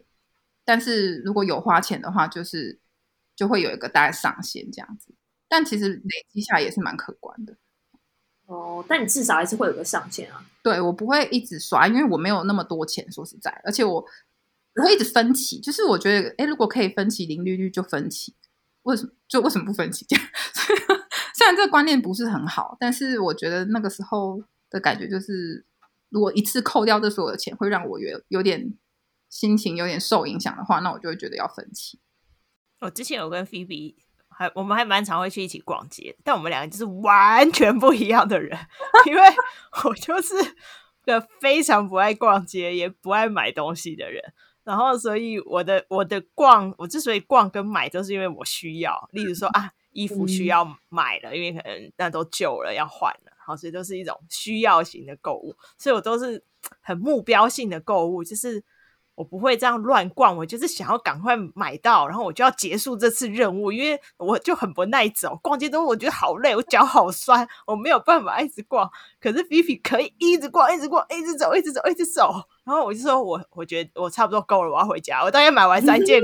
[0.64, 2.80] 但是如果有花钱的话，就是
[3.36, 5.14] 就会有一个大概上限这样子。
[5.48, 7.58] 但其实累积下来也是蛮可观的。
[8.46, 10.46] 哦，但你至少还是会有个上限啊。
[10.64, 14.06] 对，我不会一直刷，因为我没有那么多钱，说实在，而且我
[14.76, 18.36] 我会一直分期，就是我觉得，哎，如果可以分期零利率就分期。
[18.84, 20.06] 为什么就为什么不分期？
[20.10, 20.26] 这样
[21.36, 25.66] 虽然这个观念不是很好，但是我觉得那个时候的感觉就是，
[26.10, 28.74] 如果一次扣掉这所有的钱，会让我有有点
[29.32, 32.00] 心情有点受影响的话，那我就会觉得要分期。
[32.82, 33.96] 我之前有跟菲比
[34.28, 38.60] 还我们还蛮常会去一起逛街，但我们两个就是完全不一样的人，
[39.08, 39.22] 因为
[39.86, 40.36] 我就是
[41.06, 44.22] 个非常不爱逛街也不爱买东西的人。
[44.64, 49.08] 然后，所以我的我的逛，我之所以逛跟买，都是因为我需要。
[49.12, 55.56] 例如说 啊，衣服需要买了，因为可能那都旧了要换了，好，所以都是一种需要型的购物。
[55.78, 56.44] 所以我都是
[56.82, 58.62] 很目标性的购物，就是。
[59.22, 68.90] 我不会这样乱逛，我就是想要赶快买到，然后我就要结束这次任务，因为我就很不耐走，逛街都我觉得好累，我脚好酸，我没有办法一直逛。
[69.20, 72.34] 可是菲菲可以一直逛，一直逛，一直走，一直走，一直走。
[72.64, 75.22] 然后我就说我我觉得我差不多够了，我要回家。
[75.24, 76.24] 我大概买完三件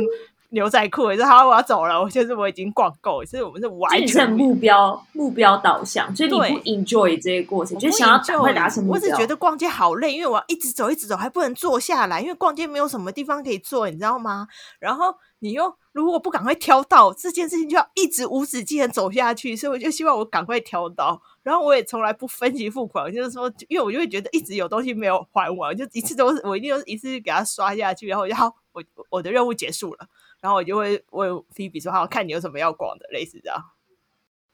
[0.50, 2.02] 牛仔裤，也是好，我要走了。
[2.02, 8.96] 我就是我已经逛够，所以我们是完全目标目标导向，所以你不 enjoy 这些过程，就想要赶快达成目标。
[8.96, 14.48] 我只觉得逛街好累，因为我要一直走，一直走，还不能坐下来，因为逛街没有什么地方可以坐，你知道吗？
[14.80, 21.22] 然后你又如果不赶快挑到这件事情，就要一直无止境的走下去，所以我就希望我赶快挑到。
[21.44, 30.08] 然后我也从来不分期付款，就是说，因为我就会觉得一直有东西没有还完，就一次都是我一定都是一次给他刷下去，然后然后，我我的任务结束了。
[30.48, 33.62] 然后我就会问菲比说：“好，看你有什么要逛的，类似这样。”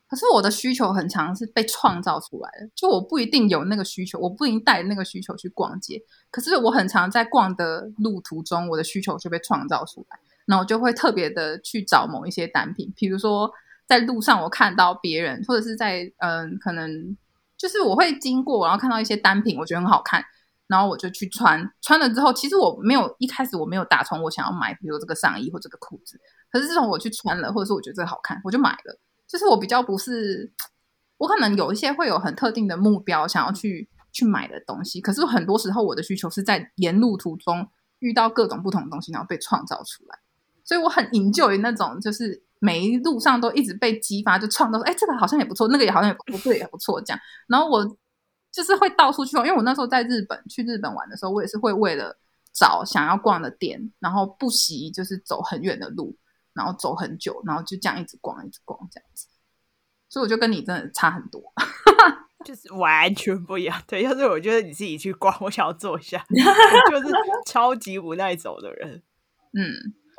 [0.09, 6.01] 可是我的需求很常是被创造出来的，就我不一定有那个需求，我不一定带那个需求去逛街。
[6.31, 13.51] 可是我很常在逛的路途中，我的需求就被创造出来，那我就会特别的去找某一些单品，比如说
[13.85, 17.15] 在路上我看到别人，或者是在嗯，可能
[17.55, 20.25] 就是我会经过，然后看到一些单品，我觉得很好看。
[20.73, 26.19] 然后我就去穿，穿了之后，其实我没有一开始我没有打从我想要买，比如这个上衣或这个裤子。
[26.51, 28.99] 可是自从我去穿了，或者是我觉得这个好看，我就买了。
[29.27, 30.51] 就是我比较不是，
[31.19, 34.99] 我可能有一些会有很特定的目标想要去去买的东西。
[34.99, 37.67] 可是很多时候我的需求是在沿路途中
[37.99, 40.17] 遇到各种不同的东西，然后被创造出来。
[40.63, 47.19] 所以我很 enjoy 那种，就是每一路上都一直被激发，就创造说，哎，这个好像也不错，那个也好像也不错，也不错这样。
[47.47, 47.95] 然后我。
[48.53, 52.15] 就是会到处去逛，因为我那时候在日本去日本玩的时候，我也是会为了
[52.53, 56.15] 找想要逛的店，然后不惜就是走很远的路，
[56.53, 59.27] 然后走很久，然后就这样一直逛，一直逛这样子。
[60.07, 61.41] 所以我就跟你真的差很多，
[62.45, 63.81] 就是完全不一样。
[63.87, 66.23] 对，要是我觉得你自己去逛，我想要坐下，
[66.91, 67.07] 就是
[67.47, 69.01] 超级无奈走的人。
[69.57, 69.73] 嗯，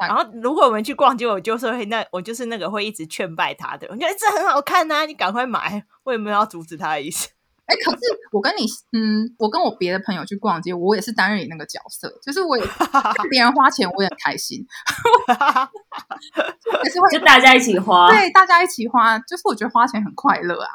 [0.09, 5.87] 然后如果我们去逛街，我就是会那我就是那个会一直劝败他的，我觉得这很好看呐、啊，你赶快买。
[6.03, 7.29] 我也没有要阻止他的意思。
[7.67, 7.99] 哎，可是
[8.31, 12.65] 我跟你，嗯，我跟我别的朋友去逛街，我也是担任你那个角色，就是我也
[13.17, 14.61] 看别人花钱，我也很开心，
[16.85, 20.71] 也是会就大家一起花，对，大家一起花，就是我觉得花钱很快乐啊。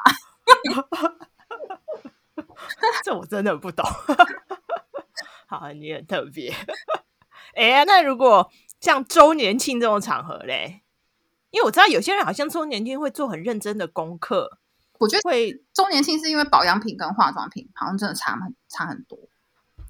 [3.04, 3.86] 这我真的不懂。
[5.46, 6.52] 好，你很特别。
[7.54, 8.50] 哎，那如果
[8.80, 10.82] 像周年庆这种场合嘞，
[11.50, 14.58] 因为我知道有些人好像周年庆会做很认真的功课。
[15.00, 19.18] 我觉得会周年庆是因为保养品跟化妆品好像真的差很差很多，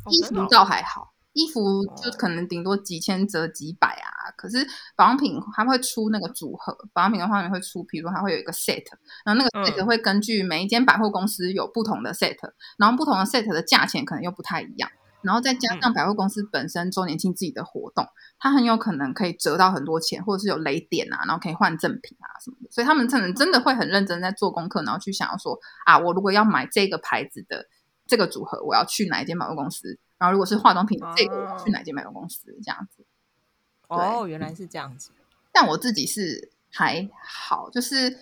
[0.09, 4.31] 衣服倒还好，衣服就可能顶多几千折几百啊。
[4.37, 8.85] 可是保养品它会出那个组合，保养品的话你会出，比如说还会有一个 set，
[9.25, 12.37] 然后那个 set 会根据每一间百货公司有不同的 set，
[12.79, 14.89] 然后不同的 set 的价钱可能又不太一样。
[15.23, 22.71] 然后再加上百货公司本身周年庆自己的活动，嗯、它很有可能可以折到很多钱，或者是有雷点啊，然后可以换赠品啊什么的。
[22.71, 27.67] 所以他们可能真的会很认真在做功课，然后去想要说啊，我如果要买这个牌子的
[28.07, 29.99] 这个组合，我要去哪一间百货公司？
[30.19, 32.47] 然后如果是化妆品的这个，我要去哪一间百货公司？
[32.63, 33.05] 这样子。
[33.89, 35.11] 哦，原来是这样子。
[35.53, 38.19] 但我自己是还好，就是。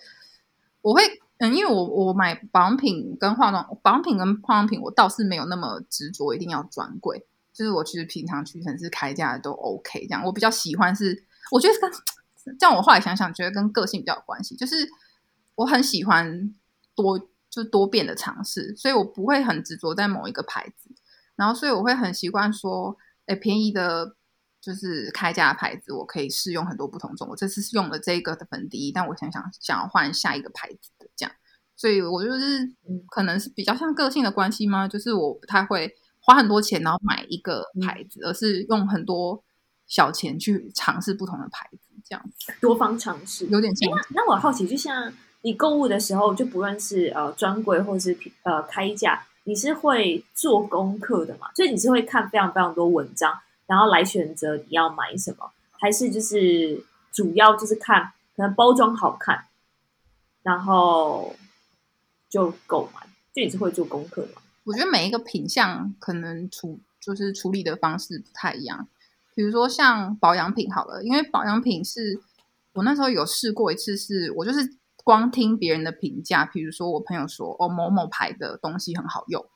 [1.38, 7.26] 嗯，因为我我买保养品跟化妆保养品跟化妆品，我倒是没有那么执着，一定要专柜。
[7.52, 11.90] 就是我其实平常屈臣氏开价都 OK，这样我比较喜欢是，我觉得跟
[12.58, 14.54] 这样我后来想想，觉得跟个性比较有关系。
[14.56, 14.88] 就是
[15.54, 16.54] 我很喜欢
[16.94, 20.90] 多就多变的尝试，所以我不会很执着在某一个牌子。
[21.36, 22.96] 然后，所以我会很习惯说，
[23.26, 24.17] 哎，便宜的。
[24.60, 27.28] 就是开价牌子，我可以试用很多不同种。
[27.30, 31.32] 我这次是用了这个的粉底液，但我想想想要换下一个牌子的这样，
[31.76, 32.68] 所以我就是
[33.08, 34.88] 可能是比较像个性的关系吗？
[34.88, 39.42] 就是我不太会花很多钱然后买一个牌子，而是用很多
[39.86, 43.90] 小钱去尝试不同的牌子，这样子多方尝试，有点像。
[43.90, 51.48] 那那我好奇，就像你购物的时候，就不论是呃专柜或是呃开价，你是会做功课的嘛？
[51.54, 53.38] 所以你是会看非常非常多文章。
[53.68, 59.44] 然后来选择你要买什么，还是就是主要就是看可能包装好看，
[60.42, 61.36] 然后
[62.28, 63.06] 就购买。
[63.34, 64.42] 这也是会做功课嘛？
[64.64, 68.88] 我觉得每一个品相可能处就是处理的方式不太一样。
[69.34, 72.20] 比如说像保养品好了，因为保养品是
[72.72, 79.46] 我那时候有试过一次，是我就是光听别人的评价，比如说我朋友说哦某某牌的东西很好用，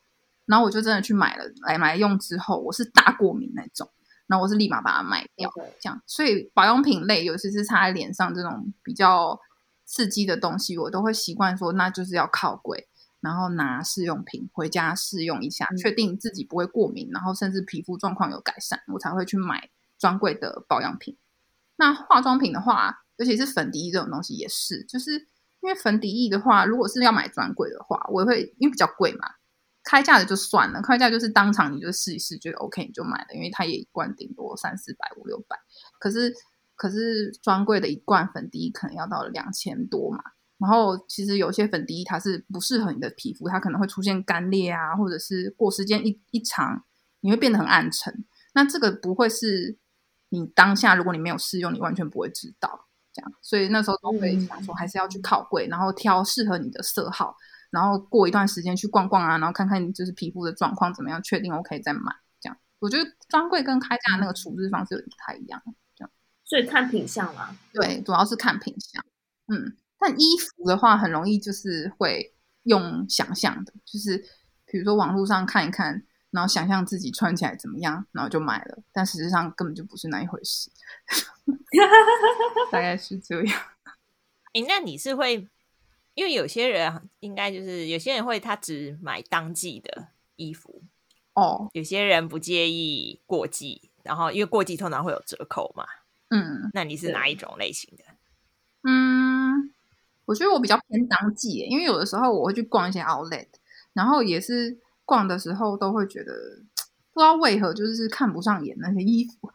[0.47, 3.91] 然后我就真的去买了，来买用之后我是大过敏那种。
[4.27, 6.03] 那我是立马把它卖掉.这样。
[6.07, 9.39] 所以保养品类，尤其是擦在脸上这种比较
[9.85, 12.89] 刺激的东西，我都会习惯说，那就是要靠柜，
[13.21, 21.19] 然后拿试用品回家试用一下，嗯、确定自己不会过敏，然后甚至皮肤状况有改善，我才会去买专柜的保养品。
[21.77, 25.13] 那化妆品的话，尤其是粉底液这种东西，也是，就是
[25.61, 29.27] 因为粉底液的话，如果是要买专柜的话，我也会因为比较贵嘛。
[29.85, 35.57] 开价的就算了，开价就是当场你就试一试，觉得 OK 你就买了，因为它也一罐顶多三四百五六百。
[35.99, 36.33] 可是
[36.75, 40.23] 可是专柜的一罐粉底液可能要到两千多嘛。
[40.59, 46.85] 然后其实有些粉底液它是不适合你的皮肤，它可能会出现干裂啊，或者是过时间一一长，
[47.21, 48.25] 你会变得很暗沉。
[48.55, 49.77] 那这个不会是
[50.29, 53.33] 你当下如果你没有试用，你完全不会知道这样。
[53.43, 57.37] 所以那时候都会想说，还是要去靠柜，然后挑适合你的色号，
[57.73, 62.15] 然后过一段时间去逛逛啊，然后看看你就是皮肤的状况怎么样，确定 OK 再买。
[62.41, 65.61] 这样，我觉得专柜跟开价那个处置方式有点不太一样。
[65.97, 66.11] 这样，
[66.45, 69.05] 所以看品相嘛，对，主要是看品相，
[69.49, 69.77] 嗯。
[70.05, 74.19] 但衣服的话，很容易就是会用想象的，就是
[74.67, 78.83] 比如说网络上看一看，然后想象自己穿起来怎么样，然后就买了。
[78.93, 80.73] 但实际上根本就不是那一回事，
[82.73, 83.61] 大概是这样。
[84.55, 85.49] 哎，那你是会，
[86.15, 90.83] 因为有些人应该就是有些人会他只买当季的衣服
[91.35, 95.85] 哦，有些人不介意过季，然后因为过季通常会有折扣嘛。
[96.31, 98.05] 嗯，那你是哪一种类型的？
[98.85, 99.71] 嗯。
[100.25, 103.49] 我觉得我比较偏当季，因为有的时候我会去逛一些 outlet，
[103.93, 106.33] 然后也是逛的时候都会觉得
[107.13, 109.51] 不知道为何就是看不上眼那些衣服。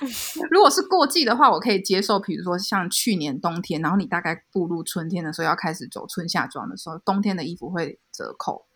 [0.50, 8.66] 如果是过季的话，我可以接受，比如说像去年冬天，然后你大概步入春天的时候要开始走春夏装的时候，冬天的衣服会折扣，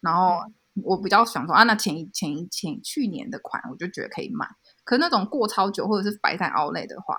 [0.00, 0.38] 然后
[0.82, 4.46] 我比较想说啊，那前一前一前去年的款我就觉得可以买，
[4.84, 7.18] 可是那种过超久或者是白在 outlet 的话。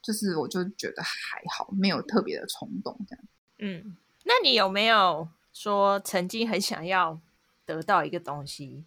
[0.00, 3.24] 就是我就觉得还好，没有特别的冲动这样。
[3.58, 7.20] 嗯，那你有没有说曾经很想要
[7.66, 8.86] 得到一个东西，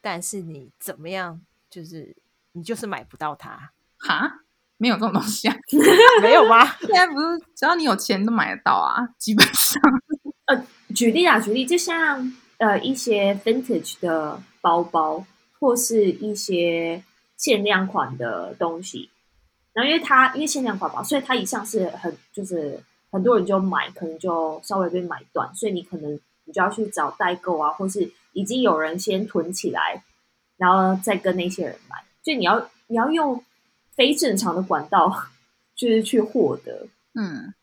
[0.00, 2.16] 但是你怎么样，就是
[2.52, 3.72] 你就是买不到它？
[3.98, 4.40] 哈，
[4.76, 5.56] 没有这种东西啊？
[6.22, 6.64] 没有吗？
[6.80, 9.82] 现在不是只要你有钱都买得到啊，基本上。
[10.46, 15.24] 呃，举例啊，举例，就像呃一些 vintage 的包包，
[15.58, 17.02] 或是一些
[17.36, 19.10] 限量款的东西。
[19.72, 22.80] 然后因为它因为限量款嘛，所以它一向是很就是
[23.10, 26.12] 很多人就买，可能就稍微被买断，所以你可能
[26.44, 30.04] 你就要去找代购啊，或是已经有人先囤起来，
[30.56, 33.42] 然后再跟那些人买，所以你要你要用
[33.94, 35.24] 非正常的管道
[35.74, 36.86] 就是去获得。
[37.14, 37.54] 嗯，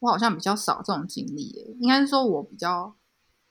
[0.00, 2.94] 我好像比较少这种经历耶，应该是说我比较。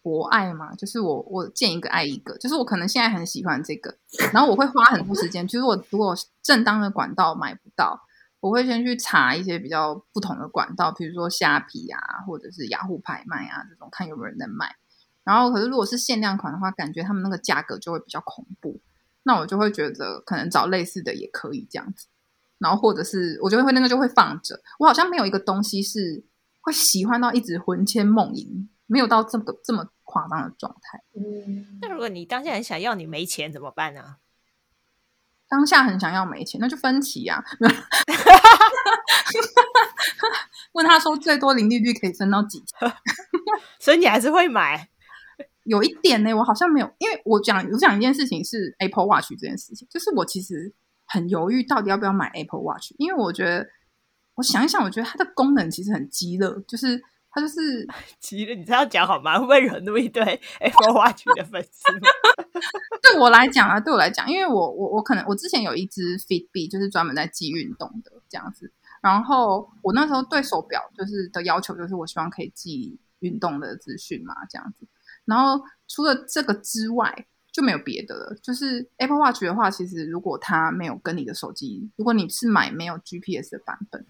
[0.03, 3.95] 博爱嘛，就是我我见一个爱一个，就是我可能现在很喜欢这个，
[4.33, 5.45] 然后我会花很多时间。
[5.47, 8.01] 就是我如果正当的管道买不到，
[8.39, 14.75] 我会先去查一些比较不同的管道，比如说虾皮啊，或者是雅虎拍卖啊这种，看有没有人在卖。
[15.23, 18.79] 然后可是如果是限量款的话，感觉他们那个价格就会比较恐怖，
[19.23, 22.07] 那我就会觉得可能找类似的也可以这样子。
[22.57, 26.23] 然后或者是我觉得会那个就会放着，我好像没有一个东西是
[26.61, 28.69] 会喜欢到一直魂牵梦萦。
[28.87, 31.01] 没有到这个这么夸张的状态。
[31.15, 34.17] 嗯，那如果你当下很想要，你没钱怎么办呢？
[35.47, 37.45] 当下很想要没钱，那就分期呀、啊。
[40.73, 42.93] 问他说最多零利率可以分到几钱？
[43.79, 44.89] 所以你还是会买？
[45.63, 50.73] 有一点呢，我好像没有，因为我讲我讲一件事情是 Apple Watch 这件事情，就是我其实
[51.05, 53.67] 很犹豫到底要不要买 Apple Watch，因为我觉得
[54.35, 57.01] 我想一想，我觉得它的功能其实很鸡肋，就是。
[57.33, 57.87] 它就是，
[58.19, 59.39] 鸡肋你这样讲好吗？
[59.39, 60.21] 会不会惹怒一堆
[60.59, 61.81] Apple Watch 的粉丝？
[63.01, 68.73] 对我来讲啊，对我来讲，因为我我我可能我之前有一只 Fitbit，就是专门在记运动的这样子。
[69.01, 74.85] 然后我那时候对手表就是的要求，就是我希望可以记运动的资讯嘛，这样子。
[75.25, 78.35] 然后除了这个之外，就没有别的了。
[78.41, 84.05] 就是 Apple Watch 的话，其实如果它没有跟你的手机，如果你是买没有 GPS 的版本。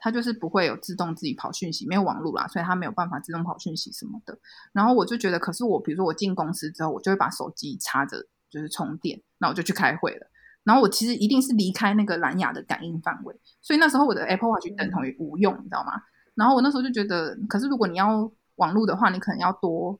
[0.00, 4.38] 它就是不会有自动自己跑讯息，没有网络啦，所以它没有办法自动跑讯息什么的。
[4.72, 10.28] 然后我就觉得，可是我比如说我进公司之后，我就会把手机插着，就是充电，那我就去开会了。
[10.62, 15.94] 然后我其实一定是离开那个蓝牙的感应范围，所以那时候我的 Apple Watch 等同于无用，你知道吗？
[16.36, 19.98] 然后我那时候就觉得，可是如果你要网络的话，你可能要多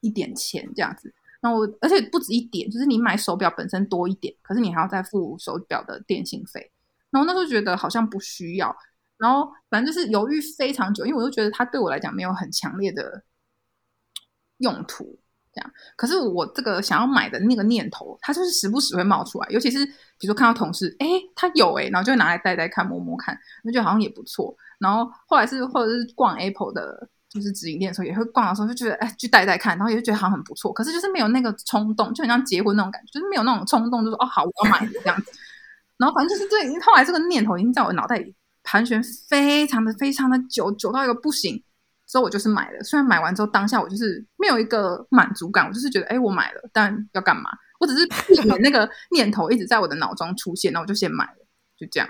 [0.00, 1.12] 一点钱这样子。
[1.42, 6.70] 那我而且不止一点，就是你买手表本身多一点，可是你还要再付手表的电信费。
[7.10, 8.76] 然后那时候觉得好像不需要。
[9.16, 13.22] 然后反正就是犹豫非常久，因为我就觉得它对我来讲没有很强烈的
[14.58, 15.18] 用途，
[15.52, 15.70] 这样。
[15.94, 24.56] 可是我这个想要买的那个念头，它就是时不时会冒出来，尤其是比如说看到同事，哎，他有哎，然后就会拿来戴戴看，摸摸看，那就好像也不错。
[24.78, 30.72] 然后后来是或者是逛 Apple 的，就是直营店的时候，也会逛的时候就觉得，哎，去戴戴看，然后也会觉得好像很不错。
[30.72, 35.32] 可是就是没有那个冲动，就很像结婚那种感觉，就是没有那种冲动，就是哦，好，我要买这样子。
[35.96, 38.34] 然后反正就是对，后来这个念头已经在我脑袋里。
[38.62, 41.60] 盘旋非常的非常的久，久到一个不行，
[42.06, 42.82] 所以我就是买了。
[42.84, 47.50] 虽然买完之后当下我就是没有一个满足感，我就是觉得，哎，我买了，但要干嘛？
[47.80, 51.46] 我只是避免那个念头一直在我的脑中出现，那我就先买了，
[51.78, 52.08] 就这样。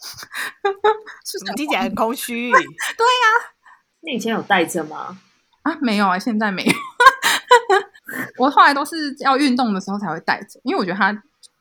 [1.54, 2.50] 听起来很空虚。
[2.50, 3.59] 对呀、啊，
[4.02, 5.18] 那以前有带着吗？
[5.62, 6.72] 啊，没有啊，现在没有。
[8.38, 11.12] 我后来都是要运动的时候才会带着，因为我觉得它，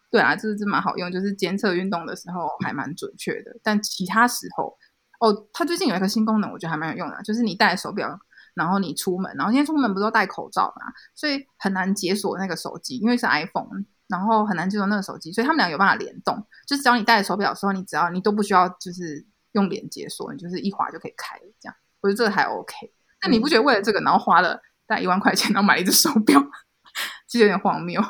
[0.10, 3.52] 对啊，就是这蛮好用，就是监测运动的时候还蛮准确的。
[3.62, 4.78] 但其他时候，
[5.20, 8.18] 哦，它最近有一个新功能，我觉得还蛮有用的，就是你戴手表，
[8.54, 22.91] 然后你出门，然后现在出门不都戴口罩嘛，所以很难解锁那个手机，因为是 iPhone，然后很难解锁那个手机，所以他们俩有办法联动，就是只要你戴着手表的时候，你只要你都不需要就是用脸解锁，你就是一滑就可以开，这样，我觉得这个还 OK。
[23.22, 26.41] 那你不觉得为了这个，然后花了大概一万块钱，然后买了一只手表，
[27.28, 28.02] 其实有点荒谬？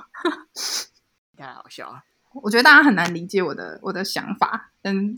[1.37, 2.03] 太好笑了。
[2.43, 5.17] 我觉得大家很难理解我的我的想法，嗯，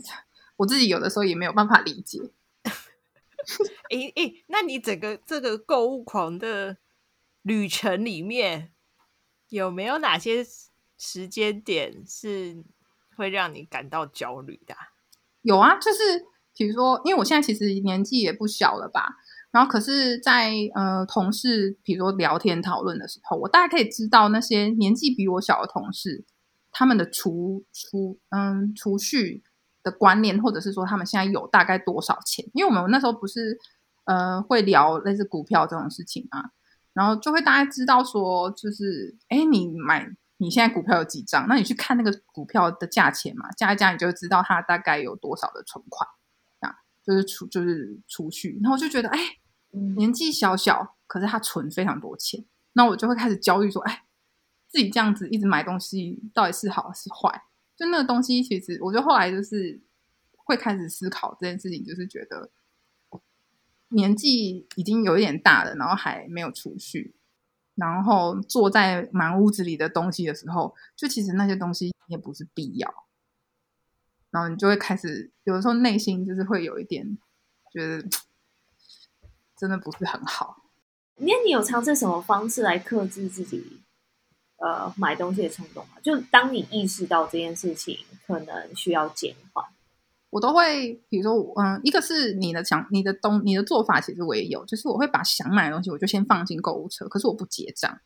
[0.56, 2.30] 我自己有的时候也没有办法理解。
[3.90, 6.78] 诶诶，那你整个这个购物狂的
[7.42, 8.72] 旅程里面，
[9.48, 10.46] 有没有哪些
[10.96, 12.64] 时间点是
[13.16, 14.74] 会让你感到焦虑的？
[15.42, 16.24] 有啊，就是
[16.56, 19.16] 比如说，因为我现在其实年纪也不小了吧。
[19.50, 26.24] 然后，可是在，呃同事，比如说聊天讨论的时候，我大概可以知道那些年纪比我小的同事，
[26.70, 29.42] 他们的储储嗯储蓄
[29.82, 32.48] 的观念，或者是说他们现在有大概多少钱？
[32.54, 33.58] 因为我们那时候不是
[34.04, 36.50] 呃会聊类似股票这种事情嘛，
[36.94, 41.46] 然后就会大概知道说，就是哎，你买你现在股票有几张？
[41.46, 46.08] 那你去看那个股票的价钱嘛，加一加，你就知道它大概有多少的存款，
[47.04, 48.58] 就是储就是储蓄。
[48.62, 49.18] 然后我就觉得，哎。
[49.96, 52.44] 年纪小小，可是他存非常多钱，
[52.74, 54.04] 那我就会开始焦虑，说：“哎，
[54.68, 57.44] 自己这样子一直买东西，到底是好是坏？”
[57.74, 59.80] 就那个东西，其实我觉得后来就是
[60.36, 62.50] 会开始思考这件事情，就是觉得
[63.88, 67.14] 年纪已经有一点大了，然后还没有储蓄，
[67.74, 72.92] 然后坐在满屋子里的东西的时候，就其实那些东西也不是必要，
[74.32, 77.16] 然后你就会开始有的时候内心就是会有一点
[77.72, 78.04] 觉得。
[79.54, 80.56] 真的不是很好。
[81.18, 83.80] 那你有尝试什么方式来克制自己，
[84.56, 86.00] 呃，买东西的冲动吗？
[86.02, 89.64] 就当你意识到这件事情可能需要减缓，
[90.30, 98.00] 我都会，比如说，嗯，一个是你的想，你的东，你的做法，其实我也有，就是我会把想买的东西，我就先放进购物车，可是我不结账，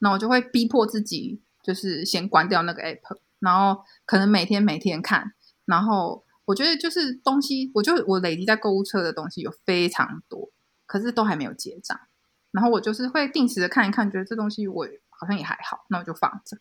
[0.00, 5.32] 那我就会逼迫自己，就是先关掉那个 app，然后可能每天每天看，
[5.70, 10.50] 然后我觉得就是东西，我就我累积在购物车的东西有非常多。
[10.86, 11.96] 可是都还没有结账，
[12.50, 16.58] 然后我就是会定时的看一看，觉得这东西我好像也还好，那我就放着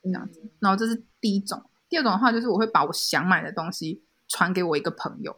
[0.00, 0.40] 这样子。
[0.60, 5.36] 然后这是第一种，第二种的话就是我会把我想买的东西传给我一个朋友，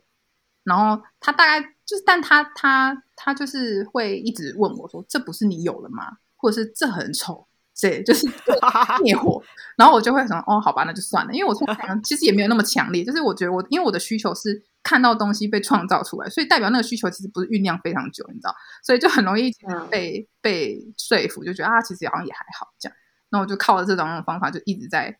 [0.62, 7.46] 然后他大概就是，但他他他就是会一直问我说：“这不是你有了吗？”或者是“这很丑”。
[7.80, 8.26] 对，就是
[9.02, 9.42] 灭火，
[9.76, 19.50] 然后我就会想，哦，好吧，那就算了，因为我通常 其实也没有那么强烈，就是我觉得我，因为我的需求是看到东西被创造出来，所以代表那个需求其实不是酝酿非常久，你知道，所以就很容易
[19.90, 22.96] 被、嗯、被说服，就觉得啊，其实好像也还好这样，
[23.30, 25.18] 那我就靠着这种方法，就一直在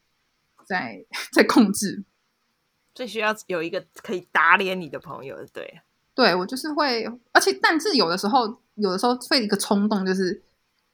[0.64, 2.05] 在 在控制，
[2.94, 5.80] 最需要有一个可以打脸你的朋友，对，
[6.14, 10.40] 对我就是会，而且但是有的时候，有的时候会一个冲动就是。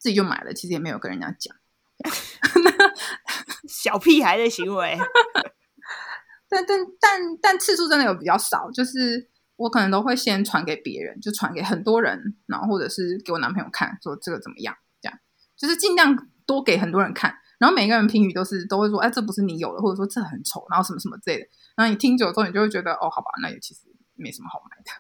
[0.01, 1.55] 自己就买了，其实也没有跟人家讲，
[3.69, 4.99] 小屁孩的行为。
[6.49, 15.17] 但但但但次数真的有比较少，就是我可能都会先传给别人，就传给很多人，然后或者是给我男朋友看，说这个怎么样，这样
[15.57, 21.47] 就是尽量多给很多人看，然后每个人评语都是都会说，哎，这不是你有的，或者说这很丑，然后什么什么之类的。
[21.77, 23.83] 然后你听久之后，你就会觉得，哦，好吧，那也其实
[24.17, 24.91] 没什么好买的。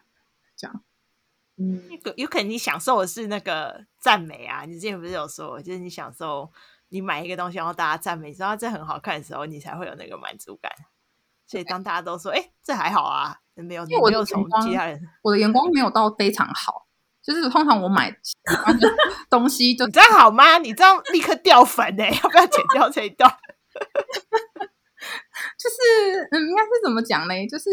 [1.62, 4.64] 嗯，有有可能你享受的是那个赞美啊！
[4.66, 6.50] 你之前不是有说，就是你享受
[6.88, 10.72] 你买一个东西，然后大家赞美，你知道这很好看的时候，你才会有那个满足感。
[11.46, 16.86] 所以当大家都说，哎、欸，这还好啊，没有，我没有从其他人，我的眼光没有到非常好，
[17.22, 18.10] 就是通常我买
[19.28, 20.56] 东西就，你这样好吗？
[20.56, 23.30] 你这样立刻掉粉哎、欸，要不要剪掉这一段？
[25.58, 27.34] 就是嗯，应该是怎么讲呢？
[27.46, 27.68] 就是。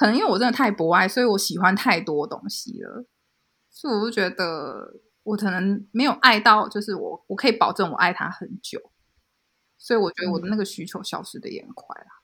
[0.00, 3.04] 可能因为我真的太博爱，所以我喜欢太多东西了，
[3.68, 4.94] 所以我就觉得
[5.24, 8.80] 我可能没有爱到，就是我我可以保证我爱他很久，
[9.76, 12.22] 所以我觉得我的那个需求消失的也很快啦，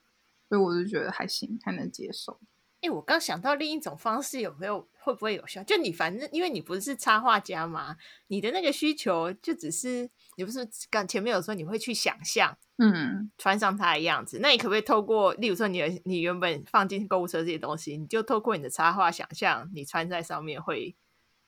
[0.48, 2.40] 所以我就觉得还行，还能接受。
[2.80, 5.62] 哎，我刚想到另一种方式，有没有会不会有效？
[5.64, 7.98] 就你反正因为你不是插画家嘛，
[8.28, 10.08] 你的那个需求就只是
[10.38, 12.56] 你不是刚前面有说你会去想象。
[12.78, 20.94] 嗯，穿上它的样子，那你可不可以透过，例如说你的你原本放进购物车这些东西，你就透过你的插画想象，你穿在上面会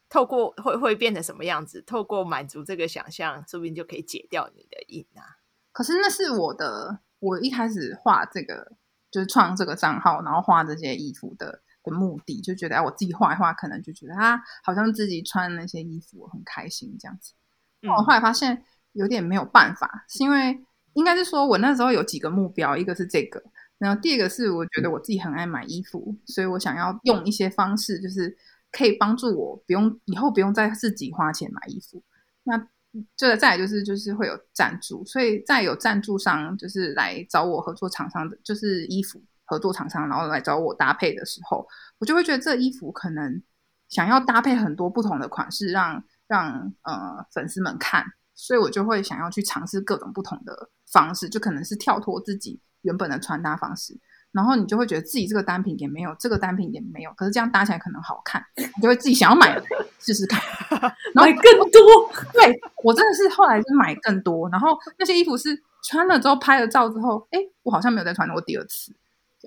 [0.08, 1.82] 透过会会变成什么样子？
[1.82, 5.36] 透过满足这个想象，说不定就可以解掉你的瘾啊。
[5.70, 8.72] 可是那是我的，我一开始画这个
[9.10, 17.34] 就是创这个账号，然后画这些衣服的的目的，就觉得哎，我自己画一画，可能就觉得啊，好像自己穿那些衣服很开心这样子。
[17.82, 20.64] 我后来发现有点没有办法，是因为
[20.98, 23.40] 应该是说我那时候有几个目标，一个是这个，
[23.78, 28.36] 然后第二个是我觉得我自己很爱买衣服，所以我想要用一些方式，就是
[28.72, 32.02] 可以帮助我不用以后不用再自己花钱买衣服。
[32.42, 32.66] 那
[33.16, 41.64] 这个再来就是就是会有赞助，所以再有赞助商就是来找我合作厂商的，就是衣服合作厂商，然后来找我搭配的时候，
[41.98, 43.40] 我就会觉得这衣服可能
[43.88, 48.04] 想要搭配很多不同的款式，让让呃粉丝们看，
[48.40, 53.98] 所以我就会想要去尝试各种不同的方式，就可能是跳脱自己原本的穿搭方式。
[54.30, 59.60] 然后你就会觉得自己这个单品也没有，这个单品也没有，可是这样搭起来可能好看，你就会自己想要买
[59.98, 60.38] 试试看，
[60.70, 60.82] 然
[61.16, 61.80] 后买更多。
[62.32, 68.98] 对，我真的是后来是买更多，然后那些衣服是穿了之后拍了照之后，哎，我好像没有再穿过第二次，这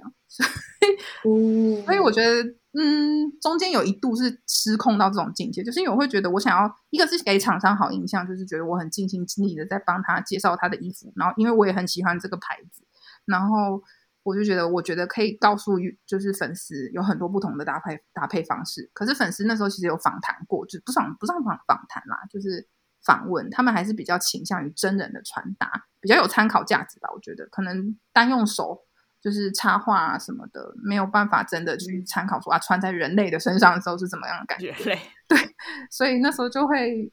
[0.02, 0.14] 样。
[0.28, 2.44] 所以，嗯、所以我觉得，
[2.74, 12.84] 嗯，中间有一度是失控到这种境界，就是因为我会觉得我想要一个是给厂商好印象，就是觉得我很尽心尽力的在帮他介绍他的衣服，然后因为我也很喜欢这个牌子，
[13.26, 13.82] 然后。
[14.24, 18.88] 我就觉得，我觉得可以告诉就是粉丝有很多不同的搭配搭配方式。
[18.94, 22.70] 可是粉丝那时候其实有访谈过，就不算不算访访谈啦，就是
[23.04, 27.10] 访问，他们还是比较倾向于真人的传达，比较有参考价值吧。
[27.12, 28.84] 我觉得可能单用手
[29.22, 34.74] 就是插画啊什么的，没有办法真的去参考说啊，穿在人类的身上的时候是怎么样的感觉。
[34.84, 35.56] 对，对，
[35.90, 37.12] 所以那时候就会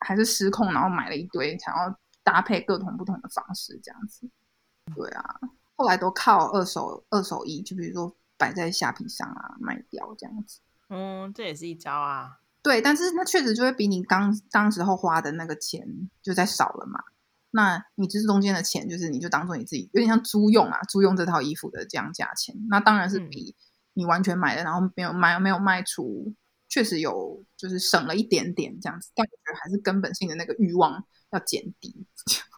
[0.00, 4.28] 还是失控，然后买了一堆，想要搭配各种不同的方式这样子。
[4.94, 5.40] 对啊。
[5.74, 10.60] 后来都靠二手二手衣，就比如说摆在虾皮上啊，卖掉这样子。
[10.88, 12.40] 嗯，这也是一招啊。
[12.62, 15.86] 对，但是那确实就会比你刚当时候花的那个钱
[16.20, 17.00] 就再少了嘛。
[17.50, 22.54] 那你就是中间的钱，就是你就当做你自己有点像租用啊，租用这套衣服的这样价钱。
[22.68, 23.54] 那当然是比
[23.94, 26.34] 你完全买的，然后没有卖没有卖出，
[26.68, 29.10] 确实有就是省了一点点这样子。
[29.14, 32.06] 但我觉得还是根本性的那个欲望要减低。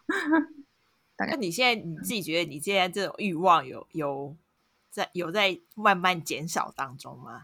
[1.17, 4.35] 那你现在你自己觉得你现在这种欲望有有
[4.89, 7.43] 在有在慢慢减少当中吗？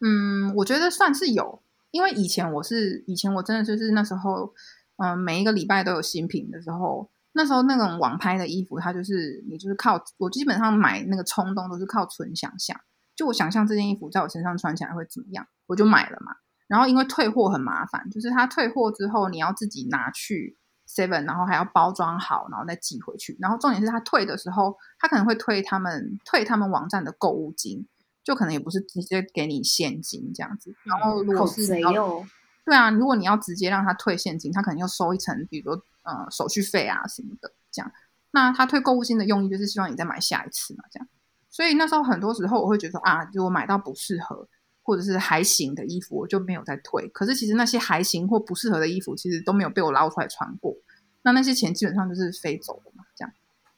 [0.00, 4.54] 嗯，我觉得算是有，因为以前我是以前我真的就是那时候，
[4.98, 12.78] 嗯、呃，每一个礼拜都有新品的时候，那时候那种网拍的衣服，它就是你就是靠我基本上买那个冲动都是靠纯想象，
[13.16, 16.32] 就我想象这件衣服在我身上穿起来会怎么样，我就买了嘛。
[16.68, 20.56] 然后因为退货很麻烦，就是它退货之后你要自己拿去。
[20.90, 23.36] seven，然后还要包装好，然后再寄回去。
[23.38, 27.86] 然后重点是他退的时候，他可能会退他们退他们网站的购物金，
[28.24, 30.74] 就可能也不是直接给你现金这样子。
[30.84, 32.24] 然后如果是要
[32.68, 37.90] 对啊，如果你要直接让他退现金，他可能要收一层，比如说呃手续费啊什么的这样。
[38.30, 41.08] 那他退购物金的用意就是希望你再买下一次嘛，这样。
[41.48, 44.46] 所以那时候很多时候我会觉得啊，如果买到不适合
[44.82, 47.08] 或者是还行的衣服，我就没有再退。
[47.08, 50.76] 可是其实那些还行或不适合的衣服，其实都没有被我捞出来穿过。
[51.22, 53.32] 那那些钱基本上就是飞走了嘛，这样。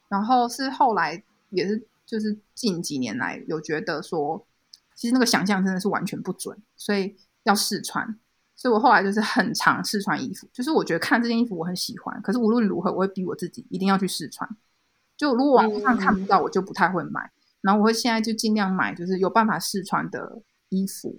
[0.08, 4.44] 然后是后来也是就是近几年来有觉得说，
[4.96, 8.18] 其实那个想象真的是完全不准，所以要试穿。
[8.60, 14.48] 所以我后来就是很常试穿衣服，就是我觉得看这件衣服我很喜欢，可是无论如何我会逼我自己一定要去试穿。
[15.16, 17.32] 就如果网络上看不到，我就不太会买。
[17.62, 20.42] 然后我会现在就尽量买，就是有办法试穿的。
[20.72, 21.18] 衣服，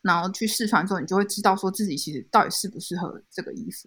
[0.00, 3.86] 然后去试穿之后，你就会知道说自己其实到底适不适合这个衣服。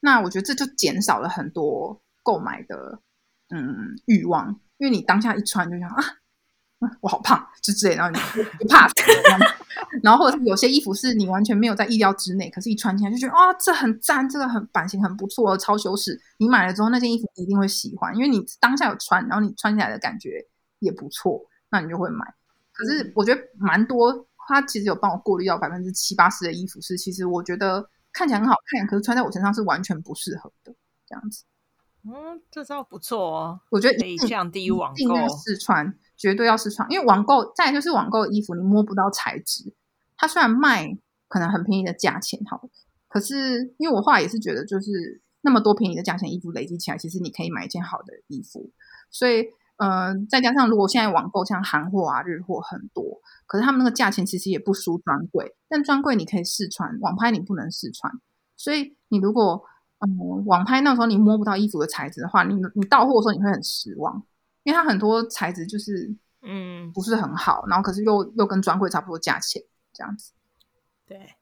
[0.00, 2.98] 那我觉得这就减少了很多购买的
[3.50, 6.02] 嗯欲望，因为你当下一穿就想啊，
[7.00, 8.18] 我好胖，就之类，然后你
[8.58, 8.94] 不怕死。
[10.02, 16.20] 然后或者是有些衣服是你完全没有在意料之内，可是一穿起来就觉得啊，这很赞，这个很版型很不错，超修饰。
[16.38, 20.44] 你买了之后，那件衣服你一定会喜欢，因为你当下有穿，然后你穿起来的感觉
[20.80, 22.24] 也不错，那你就会买。
[22.72, 30.74] 可是我觉得蛮多，他其实有帮我过滤掉百分之七八十的衣服是，其实我觉得看起来很好看，可是穿在我身上是完全不适合的
[31.06, 31.44] 这样子。
[32.06, 33.60] 嗯，这招不错哦。
[33.70, 39.74] 我觉得可以降低网购试穿，绝对要试穿，因为网购再就是网购的衣服你摸不到材质，
[40.16, 40.96] 它虽然卖
[41.28, 42.68] 可能很便宜的价钱，好，
[43.08, 48.70] 可是因为我后来也是觉得，就是那么多便宜的价钱衣服累积起来，其实你可以买一件好的衣服，
[49.10, 49.46] 所以。
[49.78, 58.12] 嗯、再加上如果现在网购像韩货啊、日货很多，可是他们那个价钱其实也不输专柜，但专柜你可以试穿，网拍你不能试穿。
[58.56, 59.64] 所以你如果
[59.98, 64.22] 嗯网拍那时候你摸不到衣服的材质的话，你你到货的时候你会很失望，
[64.64, 69.62] 因为它很多材质就是嗯不是很好，嗯、然后可是又又跟专柜差不多价钱
[69.92, 70.32] 这样子。
[71.06, 71.36] 对，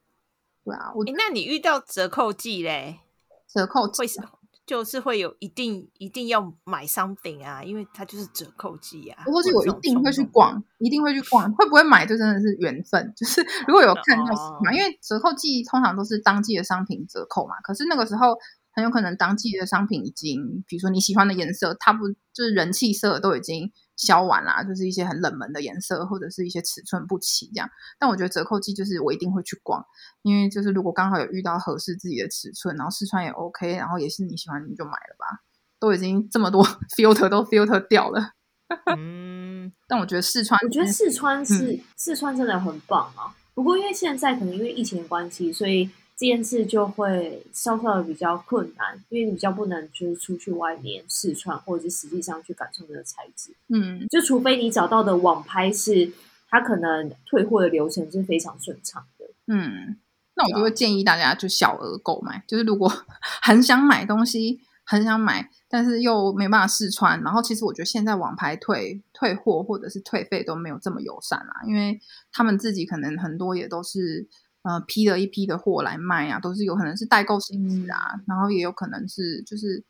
[0.64, 3.00] 对啊，我那你遇到折扣季嘞？
[3.48, 4.28] 折扣季为什么？
[4.64, 9.24] 就是会有一定一定要买 something 啊，因为它就是折扣季啊。
[9.24, 11.52] 折扣季我一定会去逛，一定会去逛。
[11.54, 13.12] 会不会买就真的是缘分。
[13.16, 14.24] 就是如果有看到
[14.60, 17.60] 嘛，哦、因为折扣季通常都是当季的商品折扣嘛。
[17.60, 18.38] 可是那个时候
[18.72, 23.72] 很有可能当季的商品已经，比如说你喜欢的颜色，它不就是人气色都已经。
[23.94, 27.68] 销完啦，就是一些很冷门的颜色，或者是一些尺寸不齐这样。
[28.00, 29.84] 但我觉得折扣季就是我一定会去逛，
[30.22, 35.44] 因为就是如果刚好有遇到合适自己的尺寸，然后试穿也 OK，然后也是你喜欢，你就买了吧。
[35.78, 36.64] 都已经这么多
[36.96, 38.32] filter 都 filter 掉了。
[38.96, 43.36] 嗯，但我觉得试穿，我觉得试穿是、嗯、试穿真的很棒啊。
[43.54, 45.88] 不过因为现在可能因为疫情的关系，所以。
[46.14, 53.52] 这件事就会稍稍的比较困难，因为你比较不能就是出去外面试穿，或者是实际上去感受那个材质。
[53.68, 56.12] 嗯，就除非你找到的网拍是
[56.48, 59.26] 它可能退货的流程是非常顺畅的。
[59.48, 59.96] 嗯，
[60.36, 62.88] 那我就会建议大家就小额购买，就是如果
[63.42, 72.00] 很想买东西，很想买，但是又没办法试穿，然后其实我觉得现在网拍退退货或者是退费都没有这么友善啦，因为
[72.30, 74.28] 他们自己可能很多也都是。
[74.62, 79.82] 呃，批了一批的货来卖啊，都是有可能是代购性质啊，然后也有可能是就是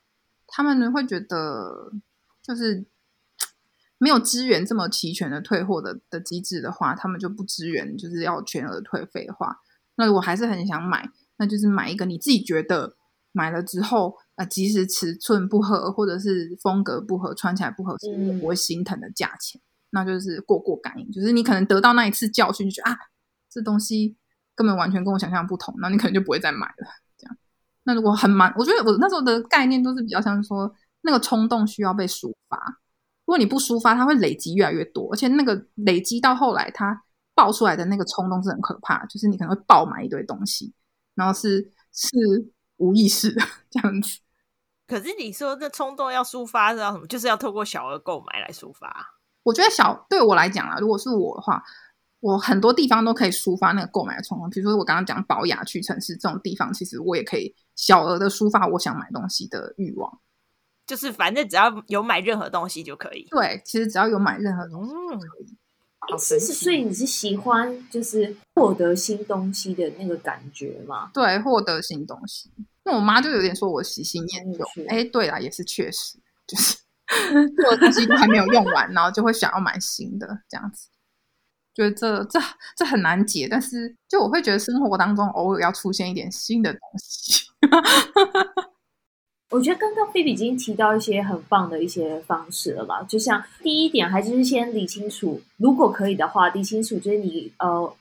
[0.46, 1.92] 他们会觉得
[2.42, 2.86] 就是
[3.98, 9.58] 没有资源这么齐全的退货的的机制的话，他们就不支援，就是要全额退费的话，
[9.96, 11.06] 那如果还是很想买，
[11.36, 12.96] 那就是买一个你自己觉得
[13.32, 19.60] 买了之后啊，即使尺寸不合或者是风格不合，穿起来不合适，也不会心疼的价钱，
[19.90, 22.98] 那就是过过感应，就是你可能得到那一次教训，就觉得啊，
[23.50, 24.16] 这东西。
[24.62, 26.86] 根本完全跟我想象不同，那你可能就不会再买了。
[27.18, 27.36] 这样，
[27.82, 32.56] 那如果很满，我觉得我那时候的概念都是比较像是说，那个冲动需要被抒发。
[33.24, 37.02] 如果你不抒发，它会累积越来越多，而且那个累积到后来，它
[37.34, 40.72] 爆出来的那个冲动是很可怕，就是你可能会爆买一堆东西，
[41.16, 42.08] 然后是是
[42.76, 44.20] 无意识的这样子。
[44.86, 47.06] 可是你说这冲动要抒发是要什么？
[47.08, 49.18] 就是要透过小额购买来抒发。
[49.42, 51.60] 我觉得小对我来讲啊，如果是我的话。
[52.22, 60.20] 我很多地方都可以抒发那个购买的冲动，比如说我刚刚讲保雅、去城市这种地方，其实我也可以小额的抒发我想买东西的欲望，
[60.86, 63.26] 就是反正只要有买任何东西就可以。
[63.28, 65.56] 对，其实只要有买任何东西就可以。
[66.48, 71.10] 所以你是喜欢就是获得新东西的那个感觉吗？
[71.12, 72.50] 对，获得新东西。
[72.84, 74.64] 那我妈就有点说我喜新厌旧。
[74.88, 76.76] 哎，对啦，也是确实，就是
[77.56, 80.88] 旧的东西都还没有用完，然后就会想要买新的这样子。
[81.74, 82.38] 觉得这这
[82.76, 87.44] 这很难解，但是就我会觉得生活当中偶尔要出现一点新的东西。
[89.50, 93.02] 我觉得刚刚菲比已经提到一些很棒的一些方式了吧？
[93.02, 97.94] 就像第一点，还是先理清楚，如果可以的话，理清楚就是你呃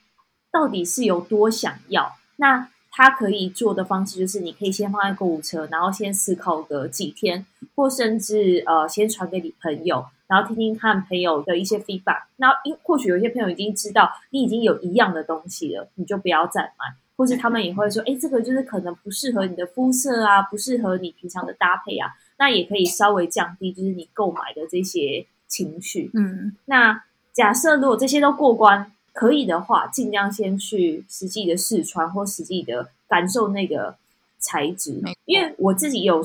[0.50, 2.10] 到底是有多想要。
[2.36, 10.06] 那他可以做的方式就是，你可以先放在购物车，然后先思考个几天，或甚至呃先传给你朋友。
[10.32, 22.08] 然后听听看朋友的一些 feedback，那因或许有些朋友已经知道你已经有一样的东西了，你就不要再买，或是他们也会说，哎，这个就是可能不适合你的肤色啊，不适合你平常的搭配啊，
[22.38, 26.10] 那也可以稍微降低就是你购买的这些情绪。
[26.14, 27.04] 嗯，那
[27.34, 33.96] 假设如果这些都过关，可以的话，尽量先去实际的试穿或实际的感受那个
[34.38, 36.24] 材质，因为我自己有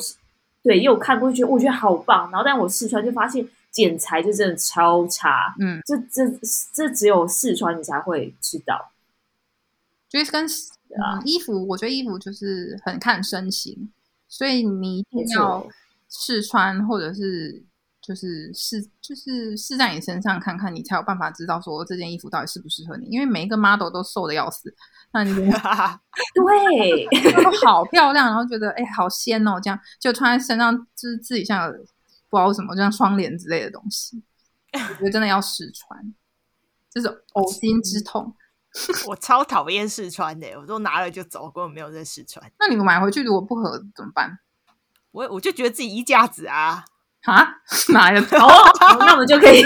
[0.64, 3.46] 对也有看过，觉得我觉得好棒，然后但我试穿就发现。
[3.78, 6.28] 剪裁就真的超差，嗯，这这
[6.74, 8.92] 这只有试穿你才会知道。
[10.10, 13.92] 就是跟啊、嗯、衣服，我觉得衣服就是很看身形，
[14.28, 15.68] 所以你一定要
[16.10, 17.64] 试穿，或者是
[18.02, 23.06] 就是试就是试在你身上看看，你才有办法知道说这件衣服到底适不适合你。
[23.12, 24.74] 因为每一个 model 都瘦的要死，
[25.14, 25.36] 那你
[26.34, 27.06] 对，
[27.44, 31.72] 都好漂亮，然后觉得哎好仙哦，这样就穿在身上就是自己像。
[32.30, 34.24] 不知道什么，就像窗帘之类的东西，
[34.74, 36.14] 我觉得真的要试穿，
[36.92, 38.36] 这是呕心之痛。
[39.08, 42.52] 我超讨厌试穿的，我都拿了就走，根本没有在试穿。
[42.60, 44.40] 那你们买回去如果不合怎么办？
[45.12, 46.84] 我我就觉得自己衣架子啊
[47.24, 47.56] 啊，
[47.90, 48.40] 哪来的？
[48.40, 48.48] 好，
[49.00, 49.64] 那我们就可以，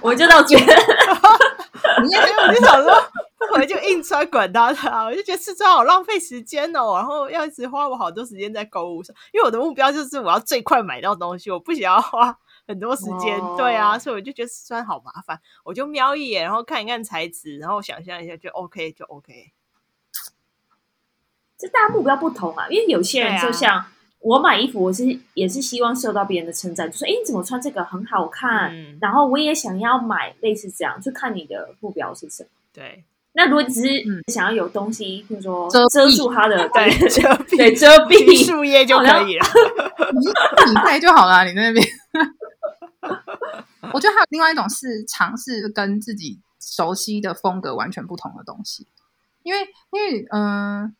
[0.00, 0.56] 我就到这。
[0.56, 5.04] 你也我就想说，不回就硬穿，管他的啊！
[5.04, 12.36] 我就觉得试穿好浪费时间哦，然后要一直花我好多时间在购物上，因为我的目标就是我要最快买到东西，我不想要花
[12.66, 13.38] 很多时间。
[13.38, 19.52] 哦、对啊，所以我就觉得试穿好麻烦，我就瞄一眼，然后看一看材质，然后想象一下就 OK 就 OK。
[21.56, 23.86] 这大家目标不同啊，因为有些人就像。
[24.20, 32.48] 我买衣服，我是也是希望受到别人的称赞，就说：“哎，你怎么穿这个很好看？”嗯、然后我也想要买类似这样，就看你的目标是什么。
[32.72, 33.04] 对，
[33.38, 33.88] 那如果只是
[34.32, 39.46] 想要有东西，比如说遮遮住它的，对遮蔽对 遮蔽树叶就可以了。
[40.66, 41.86] 你带就好了，你在那边。
[43.94, 48.88] 我觉得还有另外一种是尝试跟自己熟悉的风格完全不同的东西，
[49.44, 49.60] 因为
[49.92, 50.92] 因为嗯，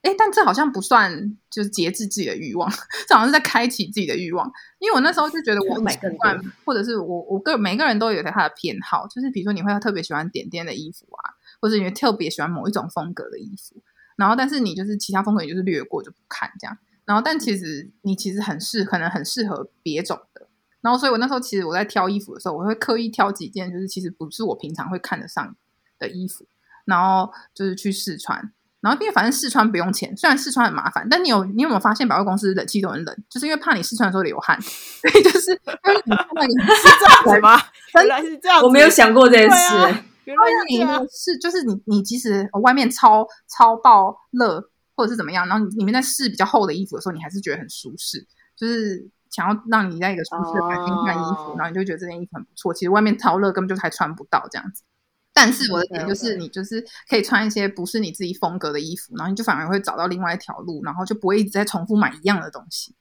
[0.00, 2.70] 哎、呃，但这好像不算就是节制自己的欲望，
[3.06, 4.50] 这好像是在开启自己的欲望。
[4.78, 13.82] 因为我那时候就觉得我买更惯，或者是我我个每个人都有他的偏好，就是比如说你会特别喜欢点点的衣服啊，或者你会特别喜欢某一种风格的衣服，
[14.16, 20.46] 然后但是你就是其他风格你就是略过就不看这样，然后但其实你其实很适可能很适合别种的。
[20.82, 25.56] 然后，所以我那时候其实我在挑衣服的时候，我会刻意挑几件，就是其实不是我平常会看得上
[25.98, 26.46] 的衣服，
[26.84, 28.52] 然后就是去试穿。
[28.82, 37.58] 然后因为反正试穿不用钱，虽然试穿很麻烦，但你有你有没有发现百货公司冷气都很冷，就是因为怕你试穿的时候流汗， 所以就是因为你看那个是这样子吗？
[37.94, 40.04] 原来是这样，我没有想过这件事。
[40.24, 49.10] 原来你是就是你你即使外面超超爆热或者是怎么样，然后你里面在试比较厚的衣服的时候，你还是觉得很舒适，就是。
[49.30, 51.58] 想要让你在一个舒适的环境看衣服，oh.
[51.58, 52.72] 然后你就觉得这件衣服很不错。
[52.72, 54.84] 其实外面超热，根本就还穿不到这样子。
[55.32, 62.94] 但是我的点就是，你就是可以穿一些不是你自己风格的衣服，然后你就反而会找到另外一条路，然后就不会一直在重复买一样的东西。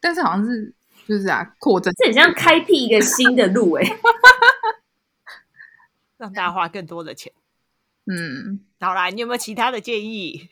[0.00, 0.72] 但是好像是
[1.08, 3.90] 就是啊，扩增，这很像开辟一个新的路哎、欸，
[6.16, 7.32] 让大家花更多的钱。
[8.06, 10.48] 嗯，好啦，你有没有其他的建议？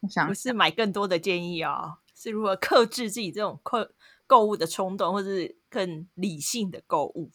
[0.00, 3.86] 我想不是买更多的建议哦，是如何克制自己这种购。
[4.30, 7.32] 购物的冲动，或是更理性的购物。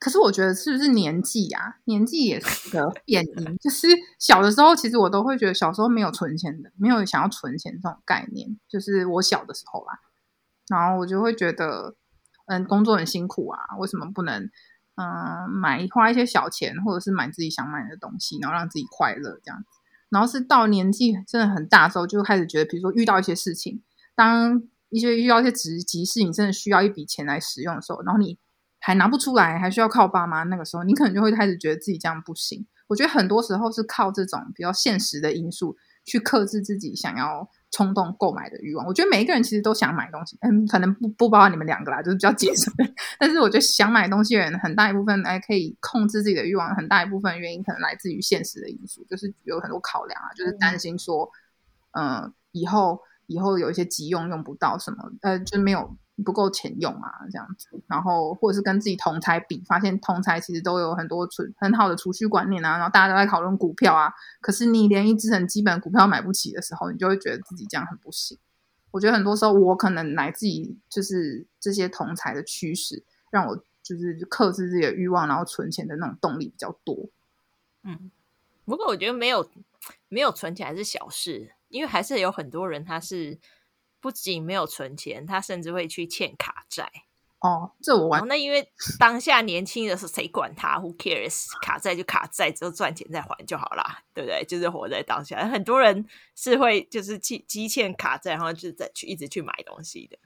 [0.00, 1.76] 可是我觉得是不是年纪啊？
[1.84, 3.56] 年纪也是个变因。
[3.58, 3.86] 就是
[4.18, 8.58] 小的时候，其实我都会觉得小时候没有存钱的，没有想要存钱这种概念。
[8.68, 10.00] 就是我小的时候啦，
[10.66, 11.94] 然后我就会觉得，
[12.46, 14.50] 嗯，工作很辛苦啊，为什么不能
[15.02, 19.66] 嗯买花一些小钱，或者是买自己想买的东西，然后让自己快乐这样子。
[20.10, 23.82] 然后是到年纪真的很大的时候，就开始觉得，比如说遇到一些事情，
[24.14, 28.38] 当一些遇到一些急急事，你真的需要一笔钱来使用的时候，然后你
[28.78, 32.66] 还拿不出来，还需要靠爸妈，那个时候你可能就会开始觉得自己这样不行。
[32.88, 38.86] 我觉得很多时候是靠这种比较现实的因素去克制自己想要冲动购买的欲望。
[38.86, 42.72] 我觉得每一个人其实都想买东西，嗯，可能不不包括你们两个啦，就是比较节省。
[43.18, 51.30] 但是我觉得想买东西的人很大一部分还可以控制自己的欲望，很大一部分原因可能来自于现实的因素，就是有很多考量啊，就是担心说，
[51.92, 53.00] 嗯、呃，以后。
[53.28, 57.68] 以后有一些急用用不到什么，呃，就没有不够钱用啊，这样子。
[57.86, 68.38] 然后或者是跟自己同侪比，发现同侪其实都有很多存很好的储蓄观念啊，然后大家都在讨论股票啊，可是你连一只很基本股票买不起的时候，你就会觉得自己这样很不行。
[68.90, 77.08] 我觉得很多时候我可能来自于就是这些同侪的驱使，让我就是克制自己的欲望，然后存钱的那种动力比较多。
[77.84, 78.10] 嗯，
[78.64, 79.48] 不过我觉得没有
[80.08, 81.52] 没有存钱还是小事。
[81.72, 83.38] 因为还是有很多人，他是
[84.02, 86.90] 不仅没有存钱，他甚至会去欠卡债。
[87.38, 88.26] 哦，这我完。
[88.26, 91.46] 那因为当下年轻的时候，谁管他？Who cares？
[91.62, 94.44] 卡债就卡债，之后赚钱再还就好啦，对不对？
[94.44, 95.48] 就是活在当下。
[95.48, 100.18] 很多人是会就是积积欠卡债，然后就再去一直去买东西的。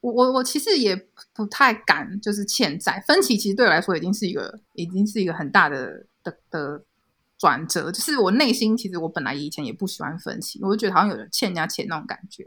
[0.00, 0.94] 我我我其实也
[1.34, 6.84] 不太敢，就是欠债分期，其实对我来说已经是一个已经是一个很大的的的。
[7.40, 12.44] 转折就是我内心，其实我本来以前也不喜欢分期，我就觉得好像有人欠人家钱那种感觉。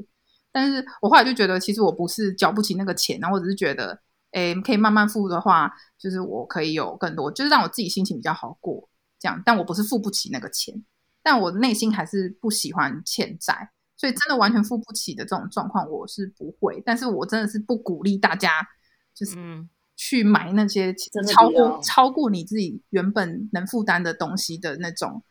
[0.51, 8.89] 但是我后来就觉得，其实我不是交不起那个钱，然后我只是觉得，哎，可以慢慢付的话，就是我可以有更多，就是让我自己心情比较好过
[9.19, 9.41] 这样。
[9.45, 10.83] 但我不是付不起那个钱，
[11.23, 16.81] 但我内心还是不喜欢欠债，所以真的完全付不起的这种状况，我是不会。
[16.85, 18.67] 但是我真的是不鼓励大家，
[19.13, 19.35] 就是。
[19.37, 25.21] 嗯去买那些超过超过你自己原本能负担的东西的那种，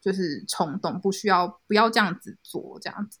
[0.00, 3.18] 就是冲动，不需要不要这样子做，这样子。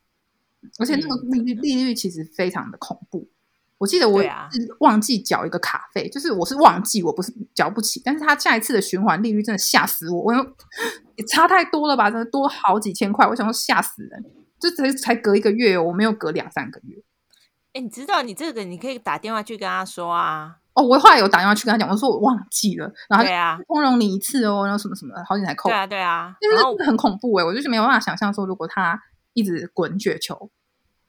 [0.78, 3.28] 而且那个利率利率其实非常的恐怖。
[3.78, 4.28] 我记得我是
[4.80, 10.40] 忘记缴一个卡费，就是我是忘记，我不是缴不起，但是他下一次的循环利率真的吓死我，我又
[11.16, 14.24] 也差太多了吧，真的多好几千块，我想说吓死人，
[14.60, 16.96] 就才才隔一个月，我没有隔两三个月。
[17.74, 20.56] 哎，你知道你这个你可以打电话去跟他说啊。
[20.74, 28.98] 哦，我后来有打电话去跟他讲，我说我忘记了，然后对啊，通融你一次哦，然后什么什么，好几台扣，对啊对啊，就是真的很恐怖哎，我就是没有办法想象说，如果他
[29.34, 30.50] 一直滚雪球，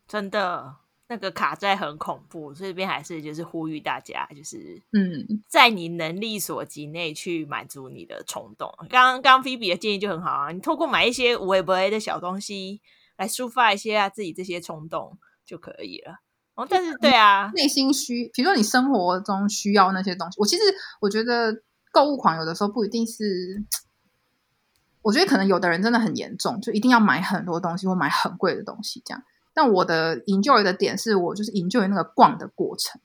[0.07, 0.75] 真的
[1.07, 8.69] 那个卡债很恐怖，所以这边还是就是呼吁大家，就是嗯，在你能力所及内去满足你的冲动。
[8.89, 12.81] 刚刚菲比的建议就很好啊，你透过买一些无微不微的小东西
[13.17, 16.15] 来抒发一些啊自己这些冲动就可以了。
[16.55, 20.63] 哦，但是对啊，内心需，比如说你生活中需要那些东西，我其实
[21.01, 21.53] 我觉得
[21.91, 23.61] 购物狂有的时候不一定是，
[25.05, 29.23] 我觉得可能有的人真的很严重，就一定要买很多东西或买很贵的东西这样。
[29.53, 32.99] 但我的 enjoy 的点是我就是 enjoy 那个逛的过程，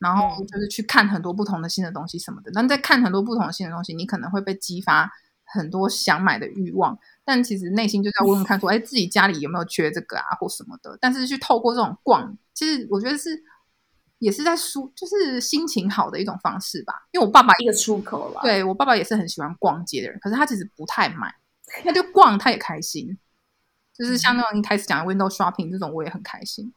[0.00, 2.50] 然后就是去看很多不同的新的东西什么的。
[2.52, 5.08] 但在看很多不同的新的东西，你可能会被激发
[5.44, 10.98] 很多想买的欲望，但其实内心就在问问看说，哎，自己家里有没有缺这个啊或什么的。
[11.00, 13.30] 但是去透过这种逛，其实我觉得是
[14.20, 16.94] 也是在舒，就是心情好的一种方式吧。
[17.10, 21.34] 因为我爸爸一个出口了，对，我爸爸也是很喜欢逛街的人，可是他其实不太买，
[21.84, 23.18] 他就逛他也开心。
[23.92, 26.72] 就是像那种一开始讲的 window shopping 这种，我也很开心。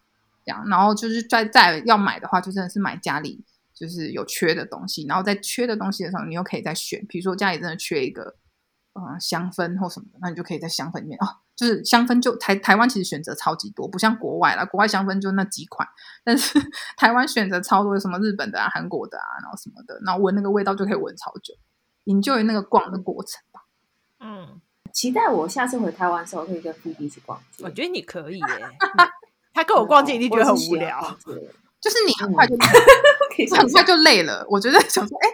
[0.45, 3.41] 这样，然后就是在在要买的话，就真的是买家里
[3.73, 7.05] 就是有缺的东西，然后在缺的东西的时候，你又可以再选。
[7.07, 8.35] 比如说家里真的缺一个
[8.93, 15.87] 嗯香氛或什么的，那你就可以在香氛里面哦，就是香氛就台台湾其实选择超级多，不像国外啦，国外香氛就那几款，
[16.23, 16.59] 但是
[16.97, 21.53] 台湾选择超多，什么日本的啊、韩国的啊，然后什么的，然后闻那个味道就可以闻超久
[22.05, 23.61] ，enjoy 那个逛的过程吧。
[24.19, 24.61] 嗯。
[24.93, 27.63] 期待我下次回台湾的时候可以跟菲比一起逛街。
[27.63, 28.45] 我觉得你可以耶，
[29.51, 31.17] 他跟我逛街一定觉得很无聊。
[31.81, 32.55] 就是你很快就
[33.57, 34.45] 很快就累了。
[34.47, 35.27] 我觉得想说，哎，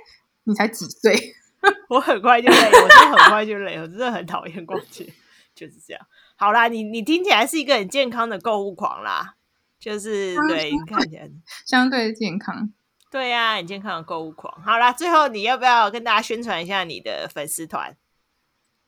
[0.45, 1.35] 你才几岁？
[1.89, 5.11] 我很快就累，我真的很快就累，我真的很讨厌逛街，
[5.55, 6.01] 就是这样。
[6.35, 9.35] 好啦，你你听起来是一个很健康的购物狂啦，
[9.79, 11.29] 就是对，你看起来
[11.65, 12.71] 相对健康。
[13.11, 14.61] 对呀，很健康的购物狂。
[14.61, 17.97] 好啦，最后你要不要跟大家宣传一下你的粉丝团？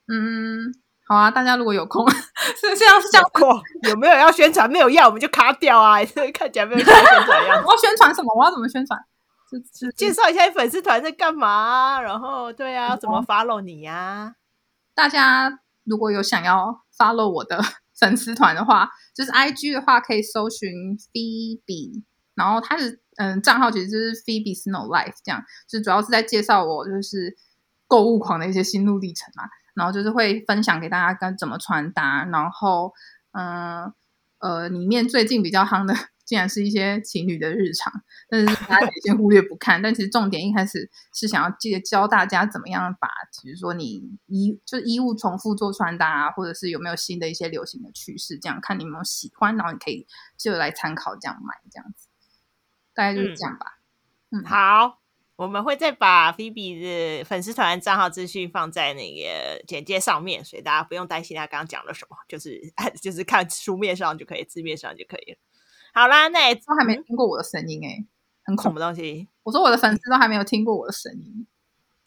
[0.08, 0.74] 嗯，
[1.08, 4.70] 好啊，大家如果有空， 是这样是这样过，有没有要宣传？
[4.70, 5.98] 没有要，我们就卡掉啊！
[6.34, 7.64] 看起来没有要宣传样。
[7.66, 8.34] 我要宣传什么？
[8.38, 9.00] 我要怎么宣传？
[9.74, 14.36] 就介绍一下粉丝团在干嘛，然后对啊，怎么 follow 你呀、啊？
[14.94, 17.62] 大家如果有想要 follow 我的
[17.98, 20.70] 粉丝团的话，就是 IG 的话可以搜寻
[21.14, 22.04] Phoebe，
[22.36, 27.36] 然后他的嗯账号其实就是 Phoebe Snow Life，这样就主要是在介绍我就是
[27.88, 29.44] 购物狂的一些心路历程嘛。
[29.74, 32.92] 然后就是会分享给大家该怎么穿搭，然后，
[33.32, 33.86] 嗯
[34.40, 35.96] 呃，呃，里面最近比较夯的，
[36.32, 37.92] 竟然是一些情侣的日常，
[38.30, 39.82] 但是大家先忽略不看。
[39.82, 43.10] 但其实重点一开始是想要记得教大家怎么样把，
[43.44, 50.08] 比如说你衣就是衣物重复做穿搭啊，或者是有没有新的一些流行的趋势，这样看你有没有喜欢，然后你可以
[50.38, 52.08] 就来参考这样买这样子，
[52.94, 53.80] 大概就是这样吧。
[54.30, 55.00] 嗯，嗯好。
[55.38, 62.62] 我们会再把菲比的粉丝团账号资讯放在那个简介上面，所以大家不用担心他刚刚讲了什么，就是
[63.02, 65.38] 就是看书面上就可以，字面上就可以了。
[65.94, 68.06] 好啦，那也都还没听过我的声音哎，
[68.44, 69.28] 很恐怖东西。
[69.44, 71.48] 我说我的粉丝都还没有听过我的声音。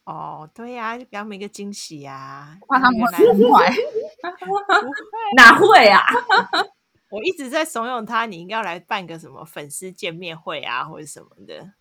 [0.05, 3.75] 哦，对呀、啊，就给他们一个惊喜呀、啊，怕他们会坏。
[5.37, 6.01] 哪会啊？
[7.11, 11.75] 我一直在怂恿他，你应该要来办个什么粉丝见面会啊，或者什么的。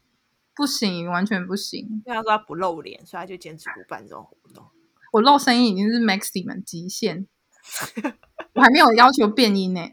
[0.56, 2.04] 不行，完全不行。
[2.06, 4.64] 因为他说他不露脸，所以他就坚持不办这种活动。
[5.12, 7.28] 我露声音已经是 maximum 极限，
[8.56, 9.82] 我还没有要求变音呢。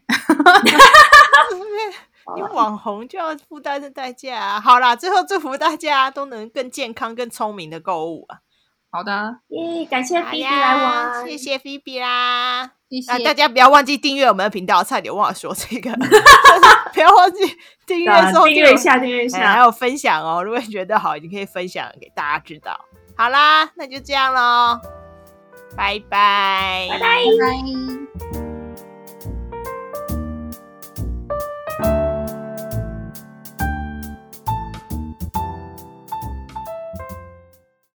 [2.36, 4.60] 你网红就要负担的代价啊！
[4.60, 8.38] 好啦，最后祝福大家都能更健康、更聪明的购物啊！
[8.92, 9.84] 好的，耶！
[9.84, 12.70] 感谢菲比来玩，谢谢菲比啦。
[12.88, 15.90] 谢谢大家不要忘记订阅我们的频道，差点忘了说这个，
[16.94, 20.44] 不要忘记订阅、收订阅一下、订阅一下，还有分享哦。
[20.44, 22.78] 如果你觉得好，你可以分享给大家知道。
[23.16, 24.80] 好啦，那就这样喽，
[25.76, 28.49] 拜拜，拜拜。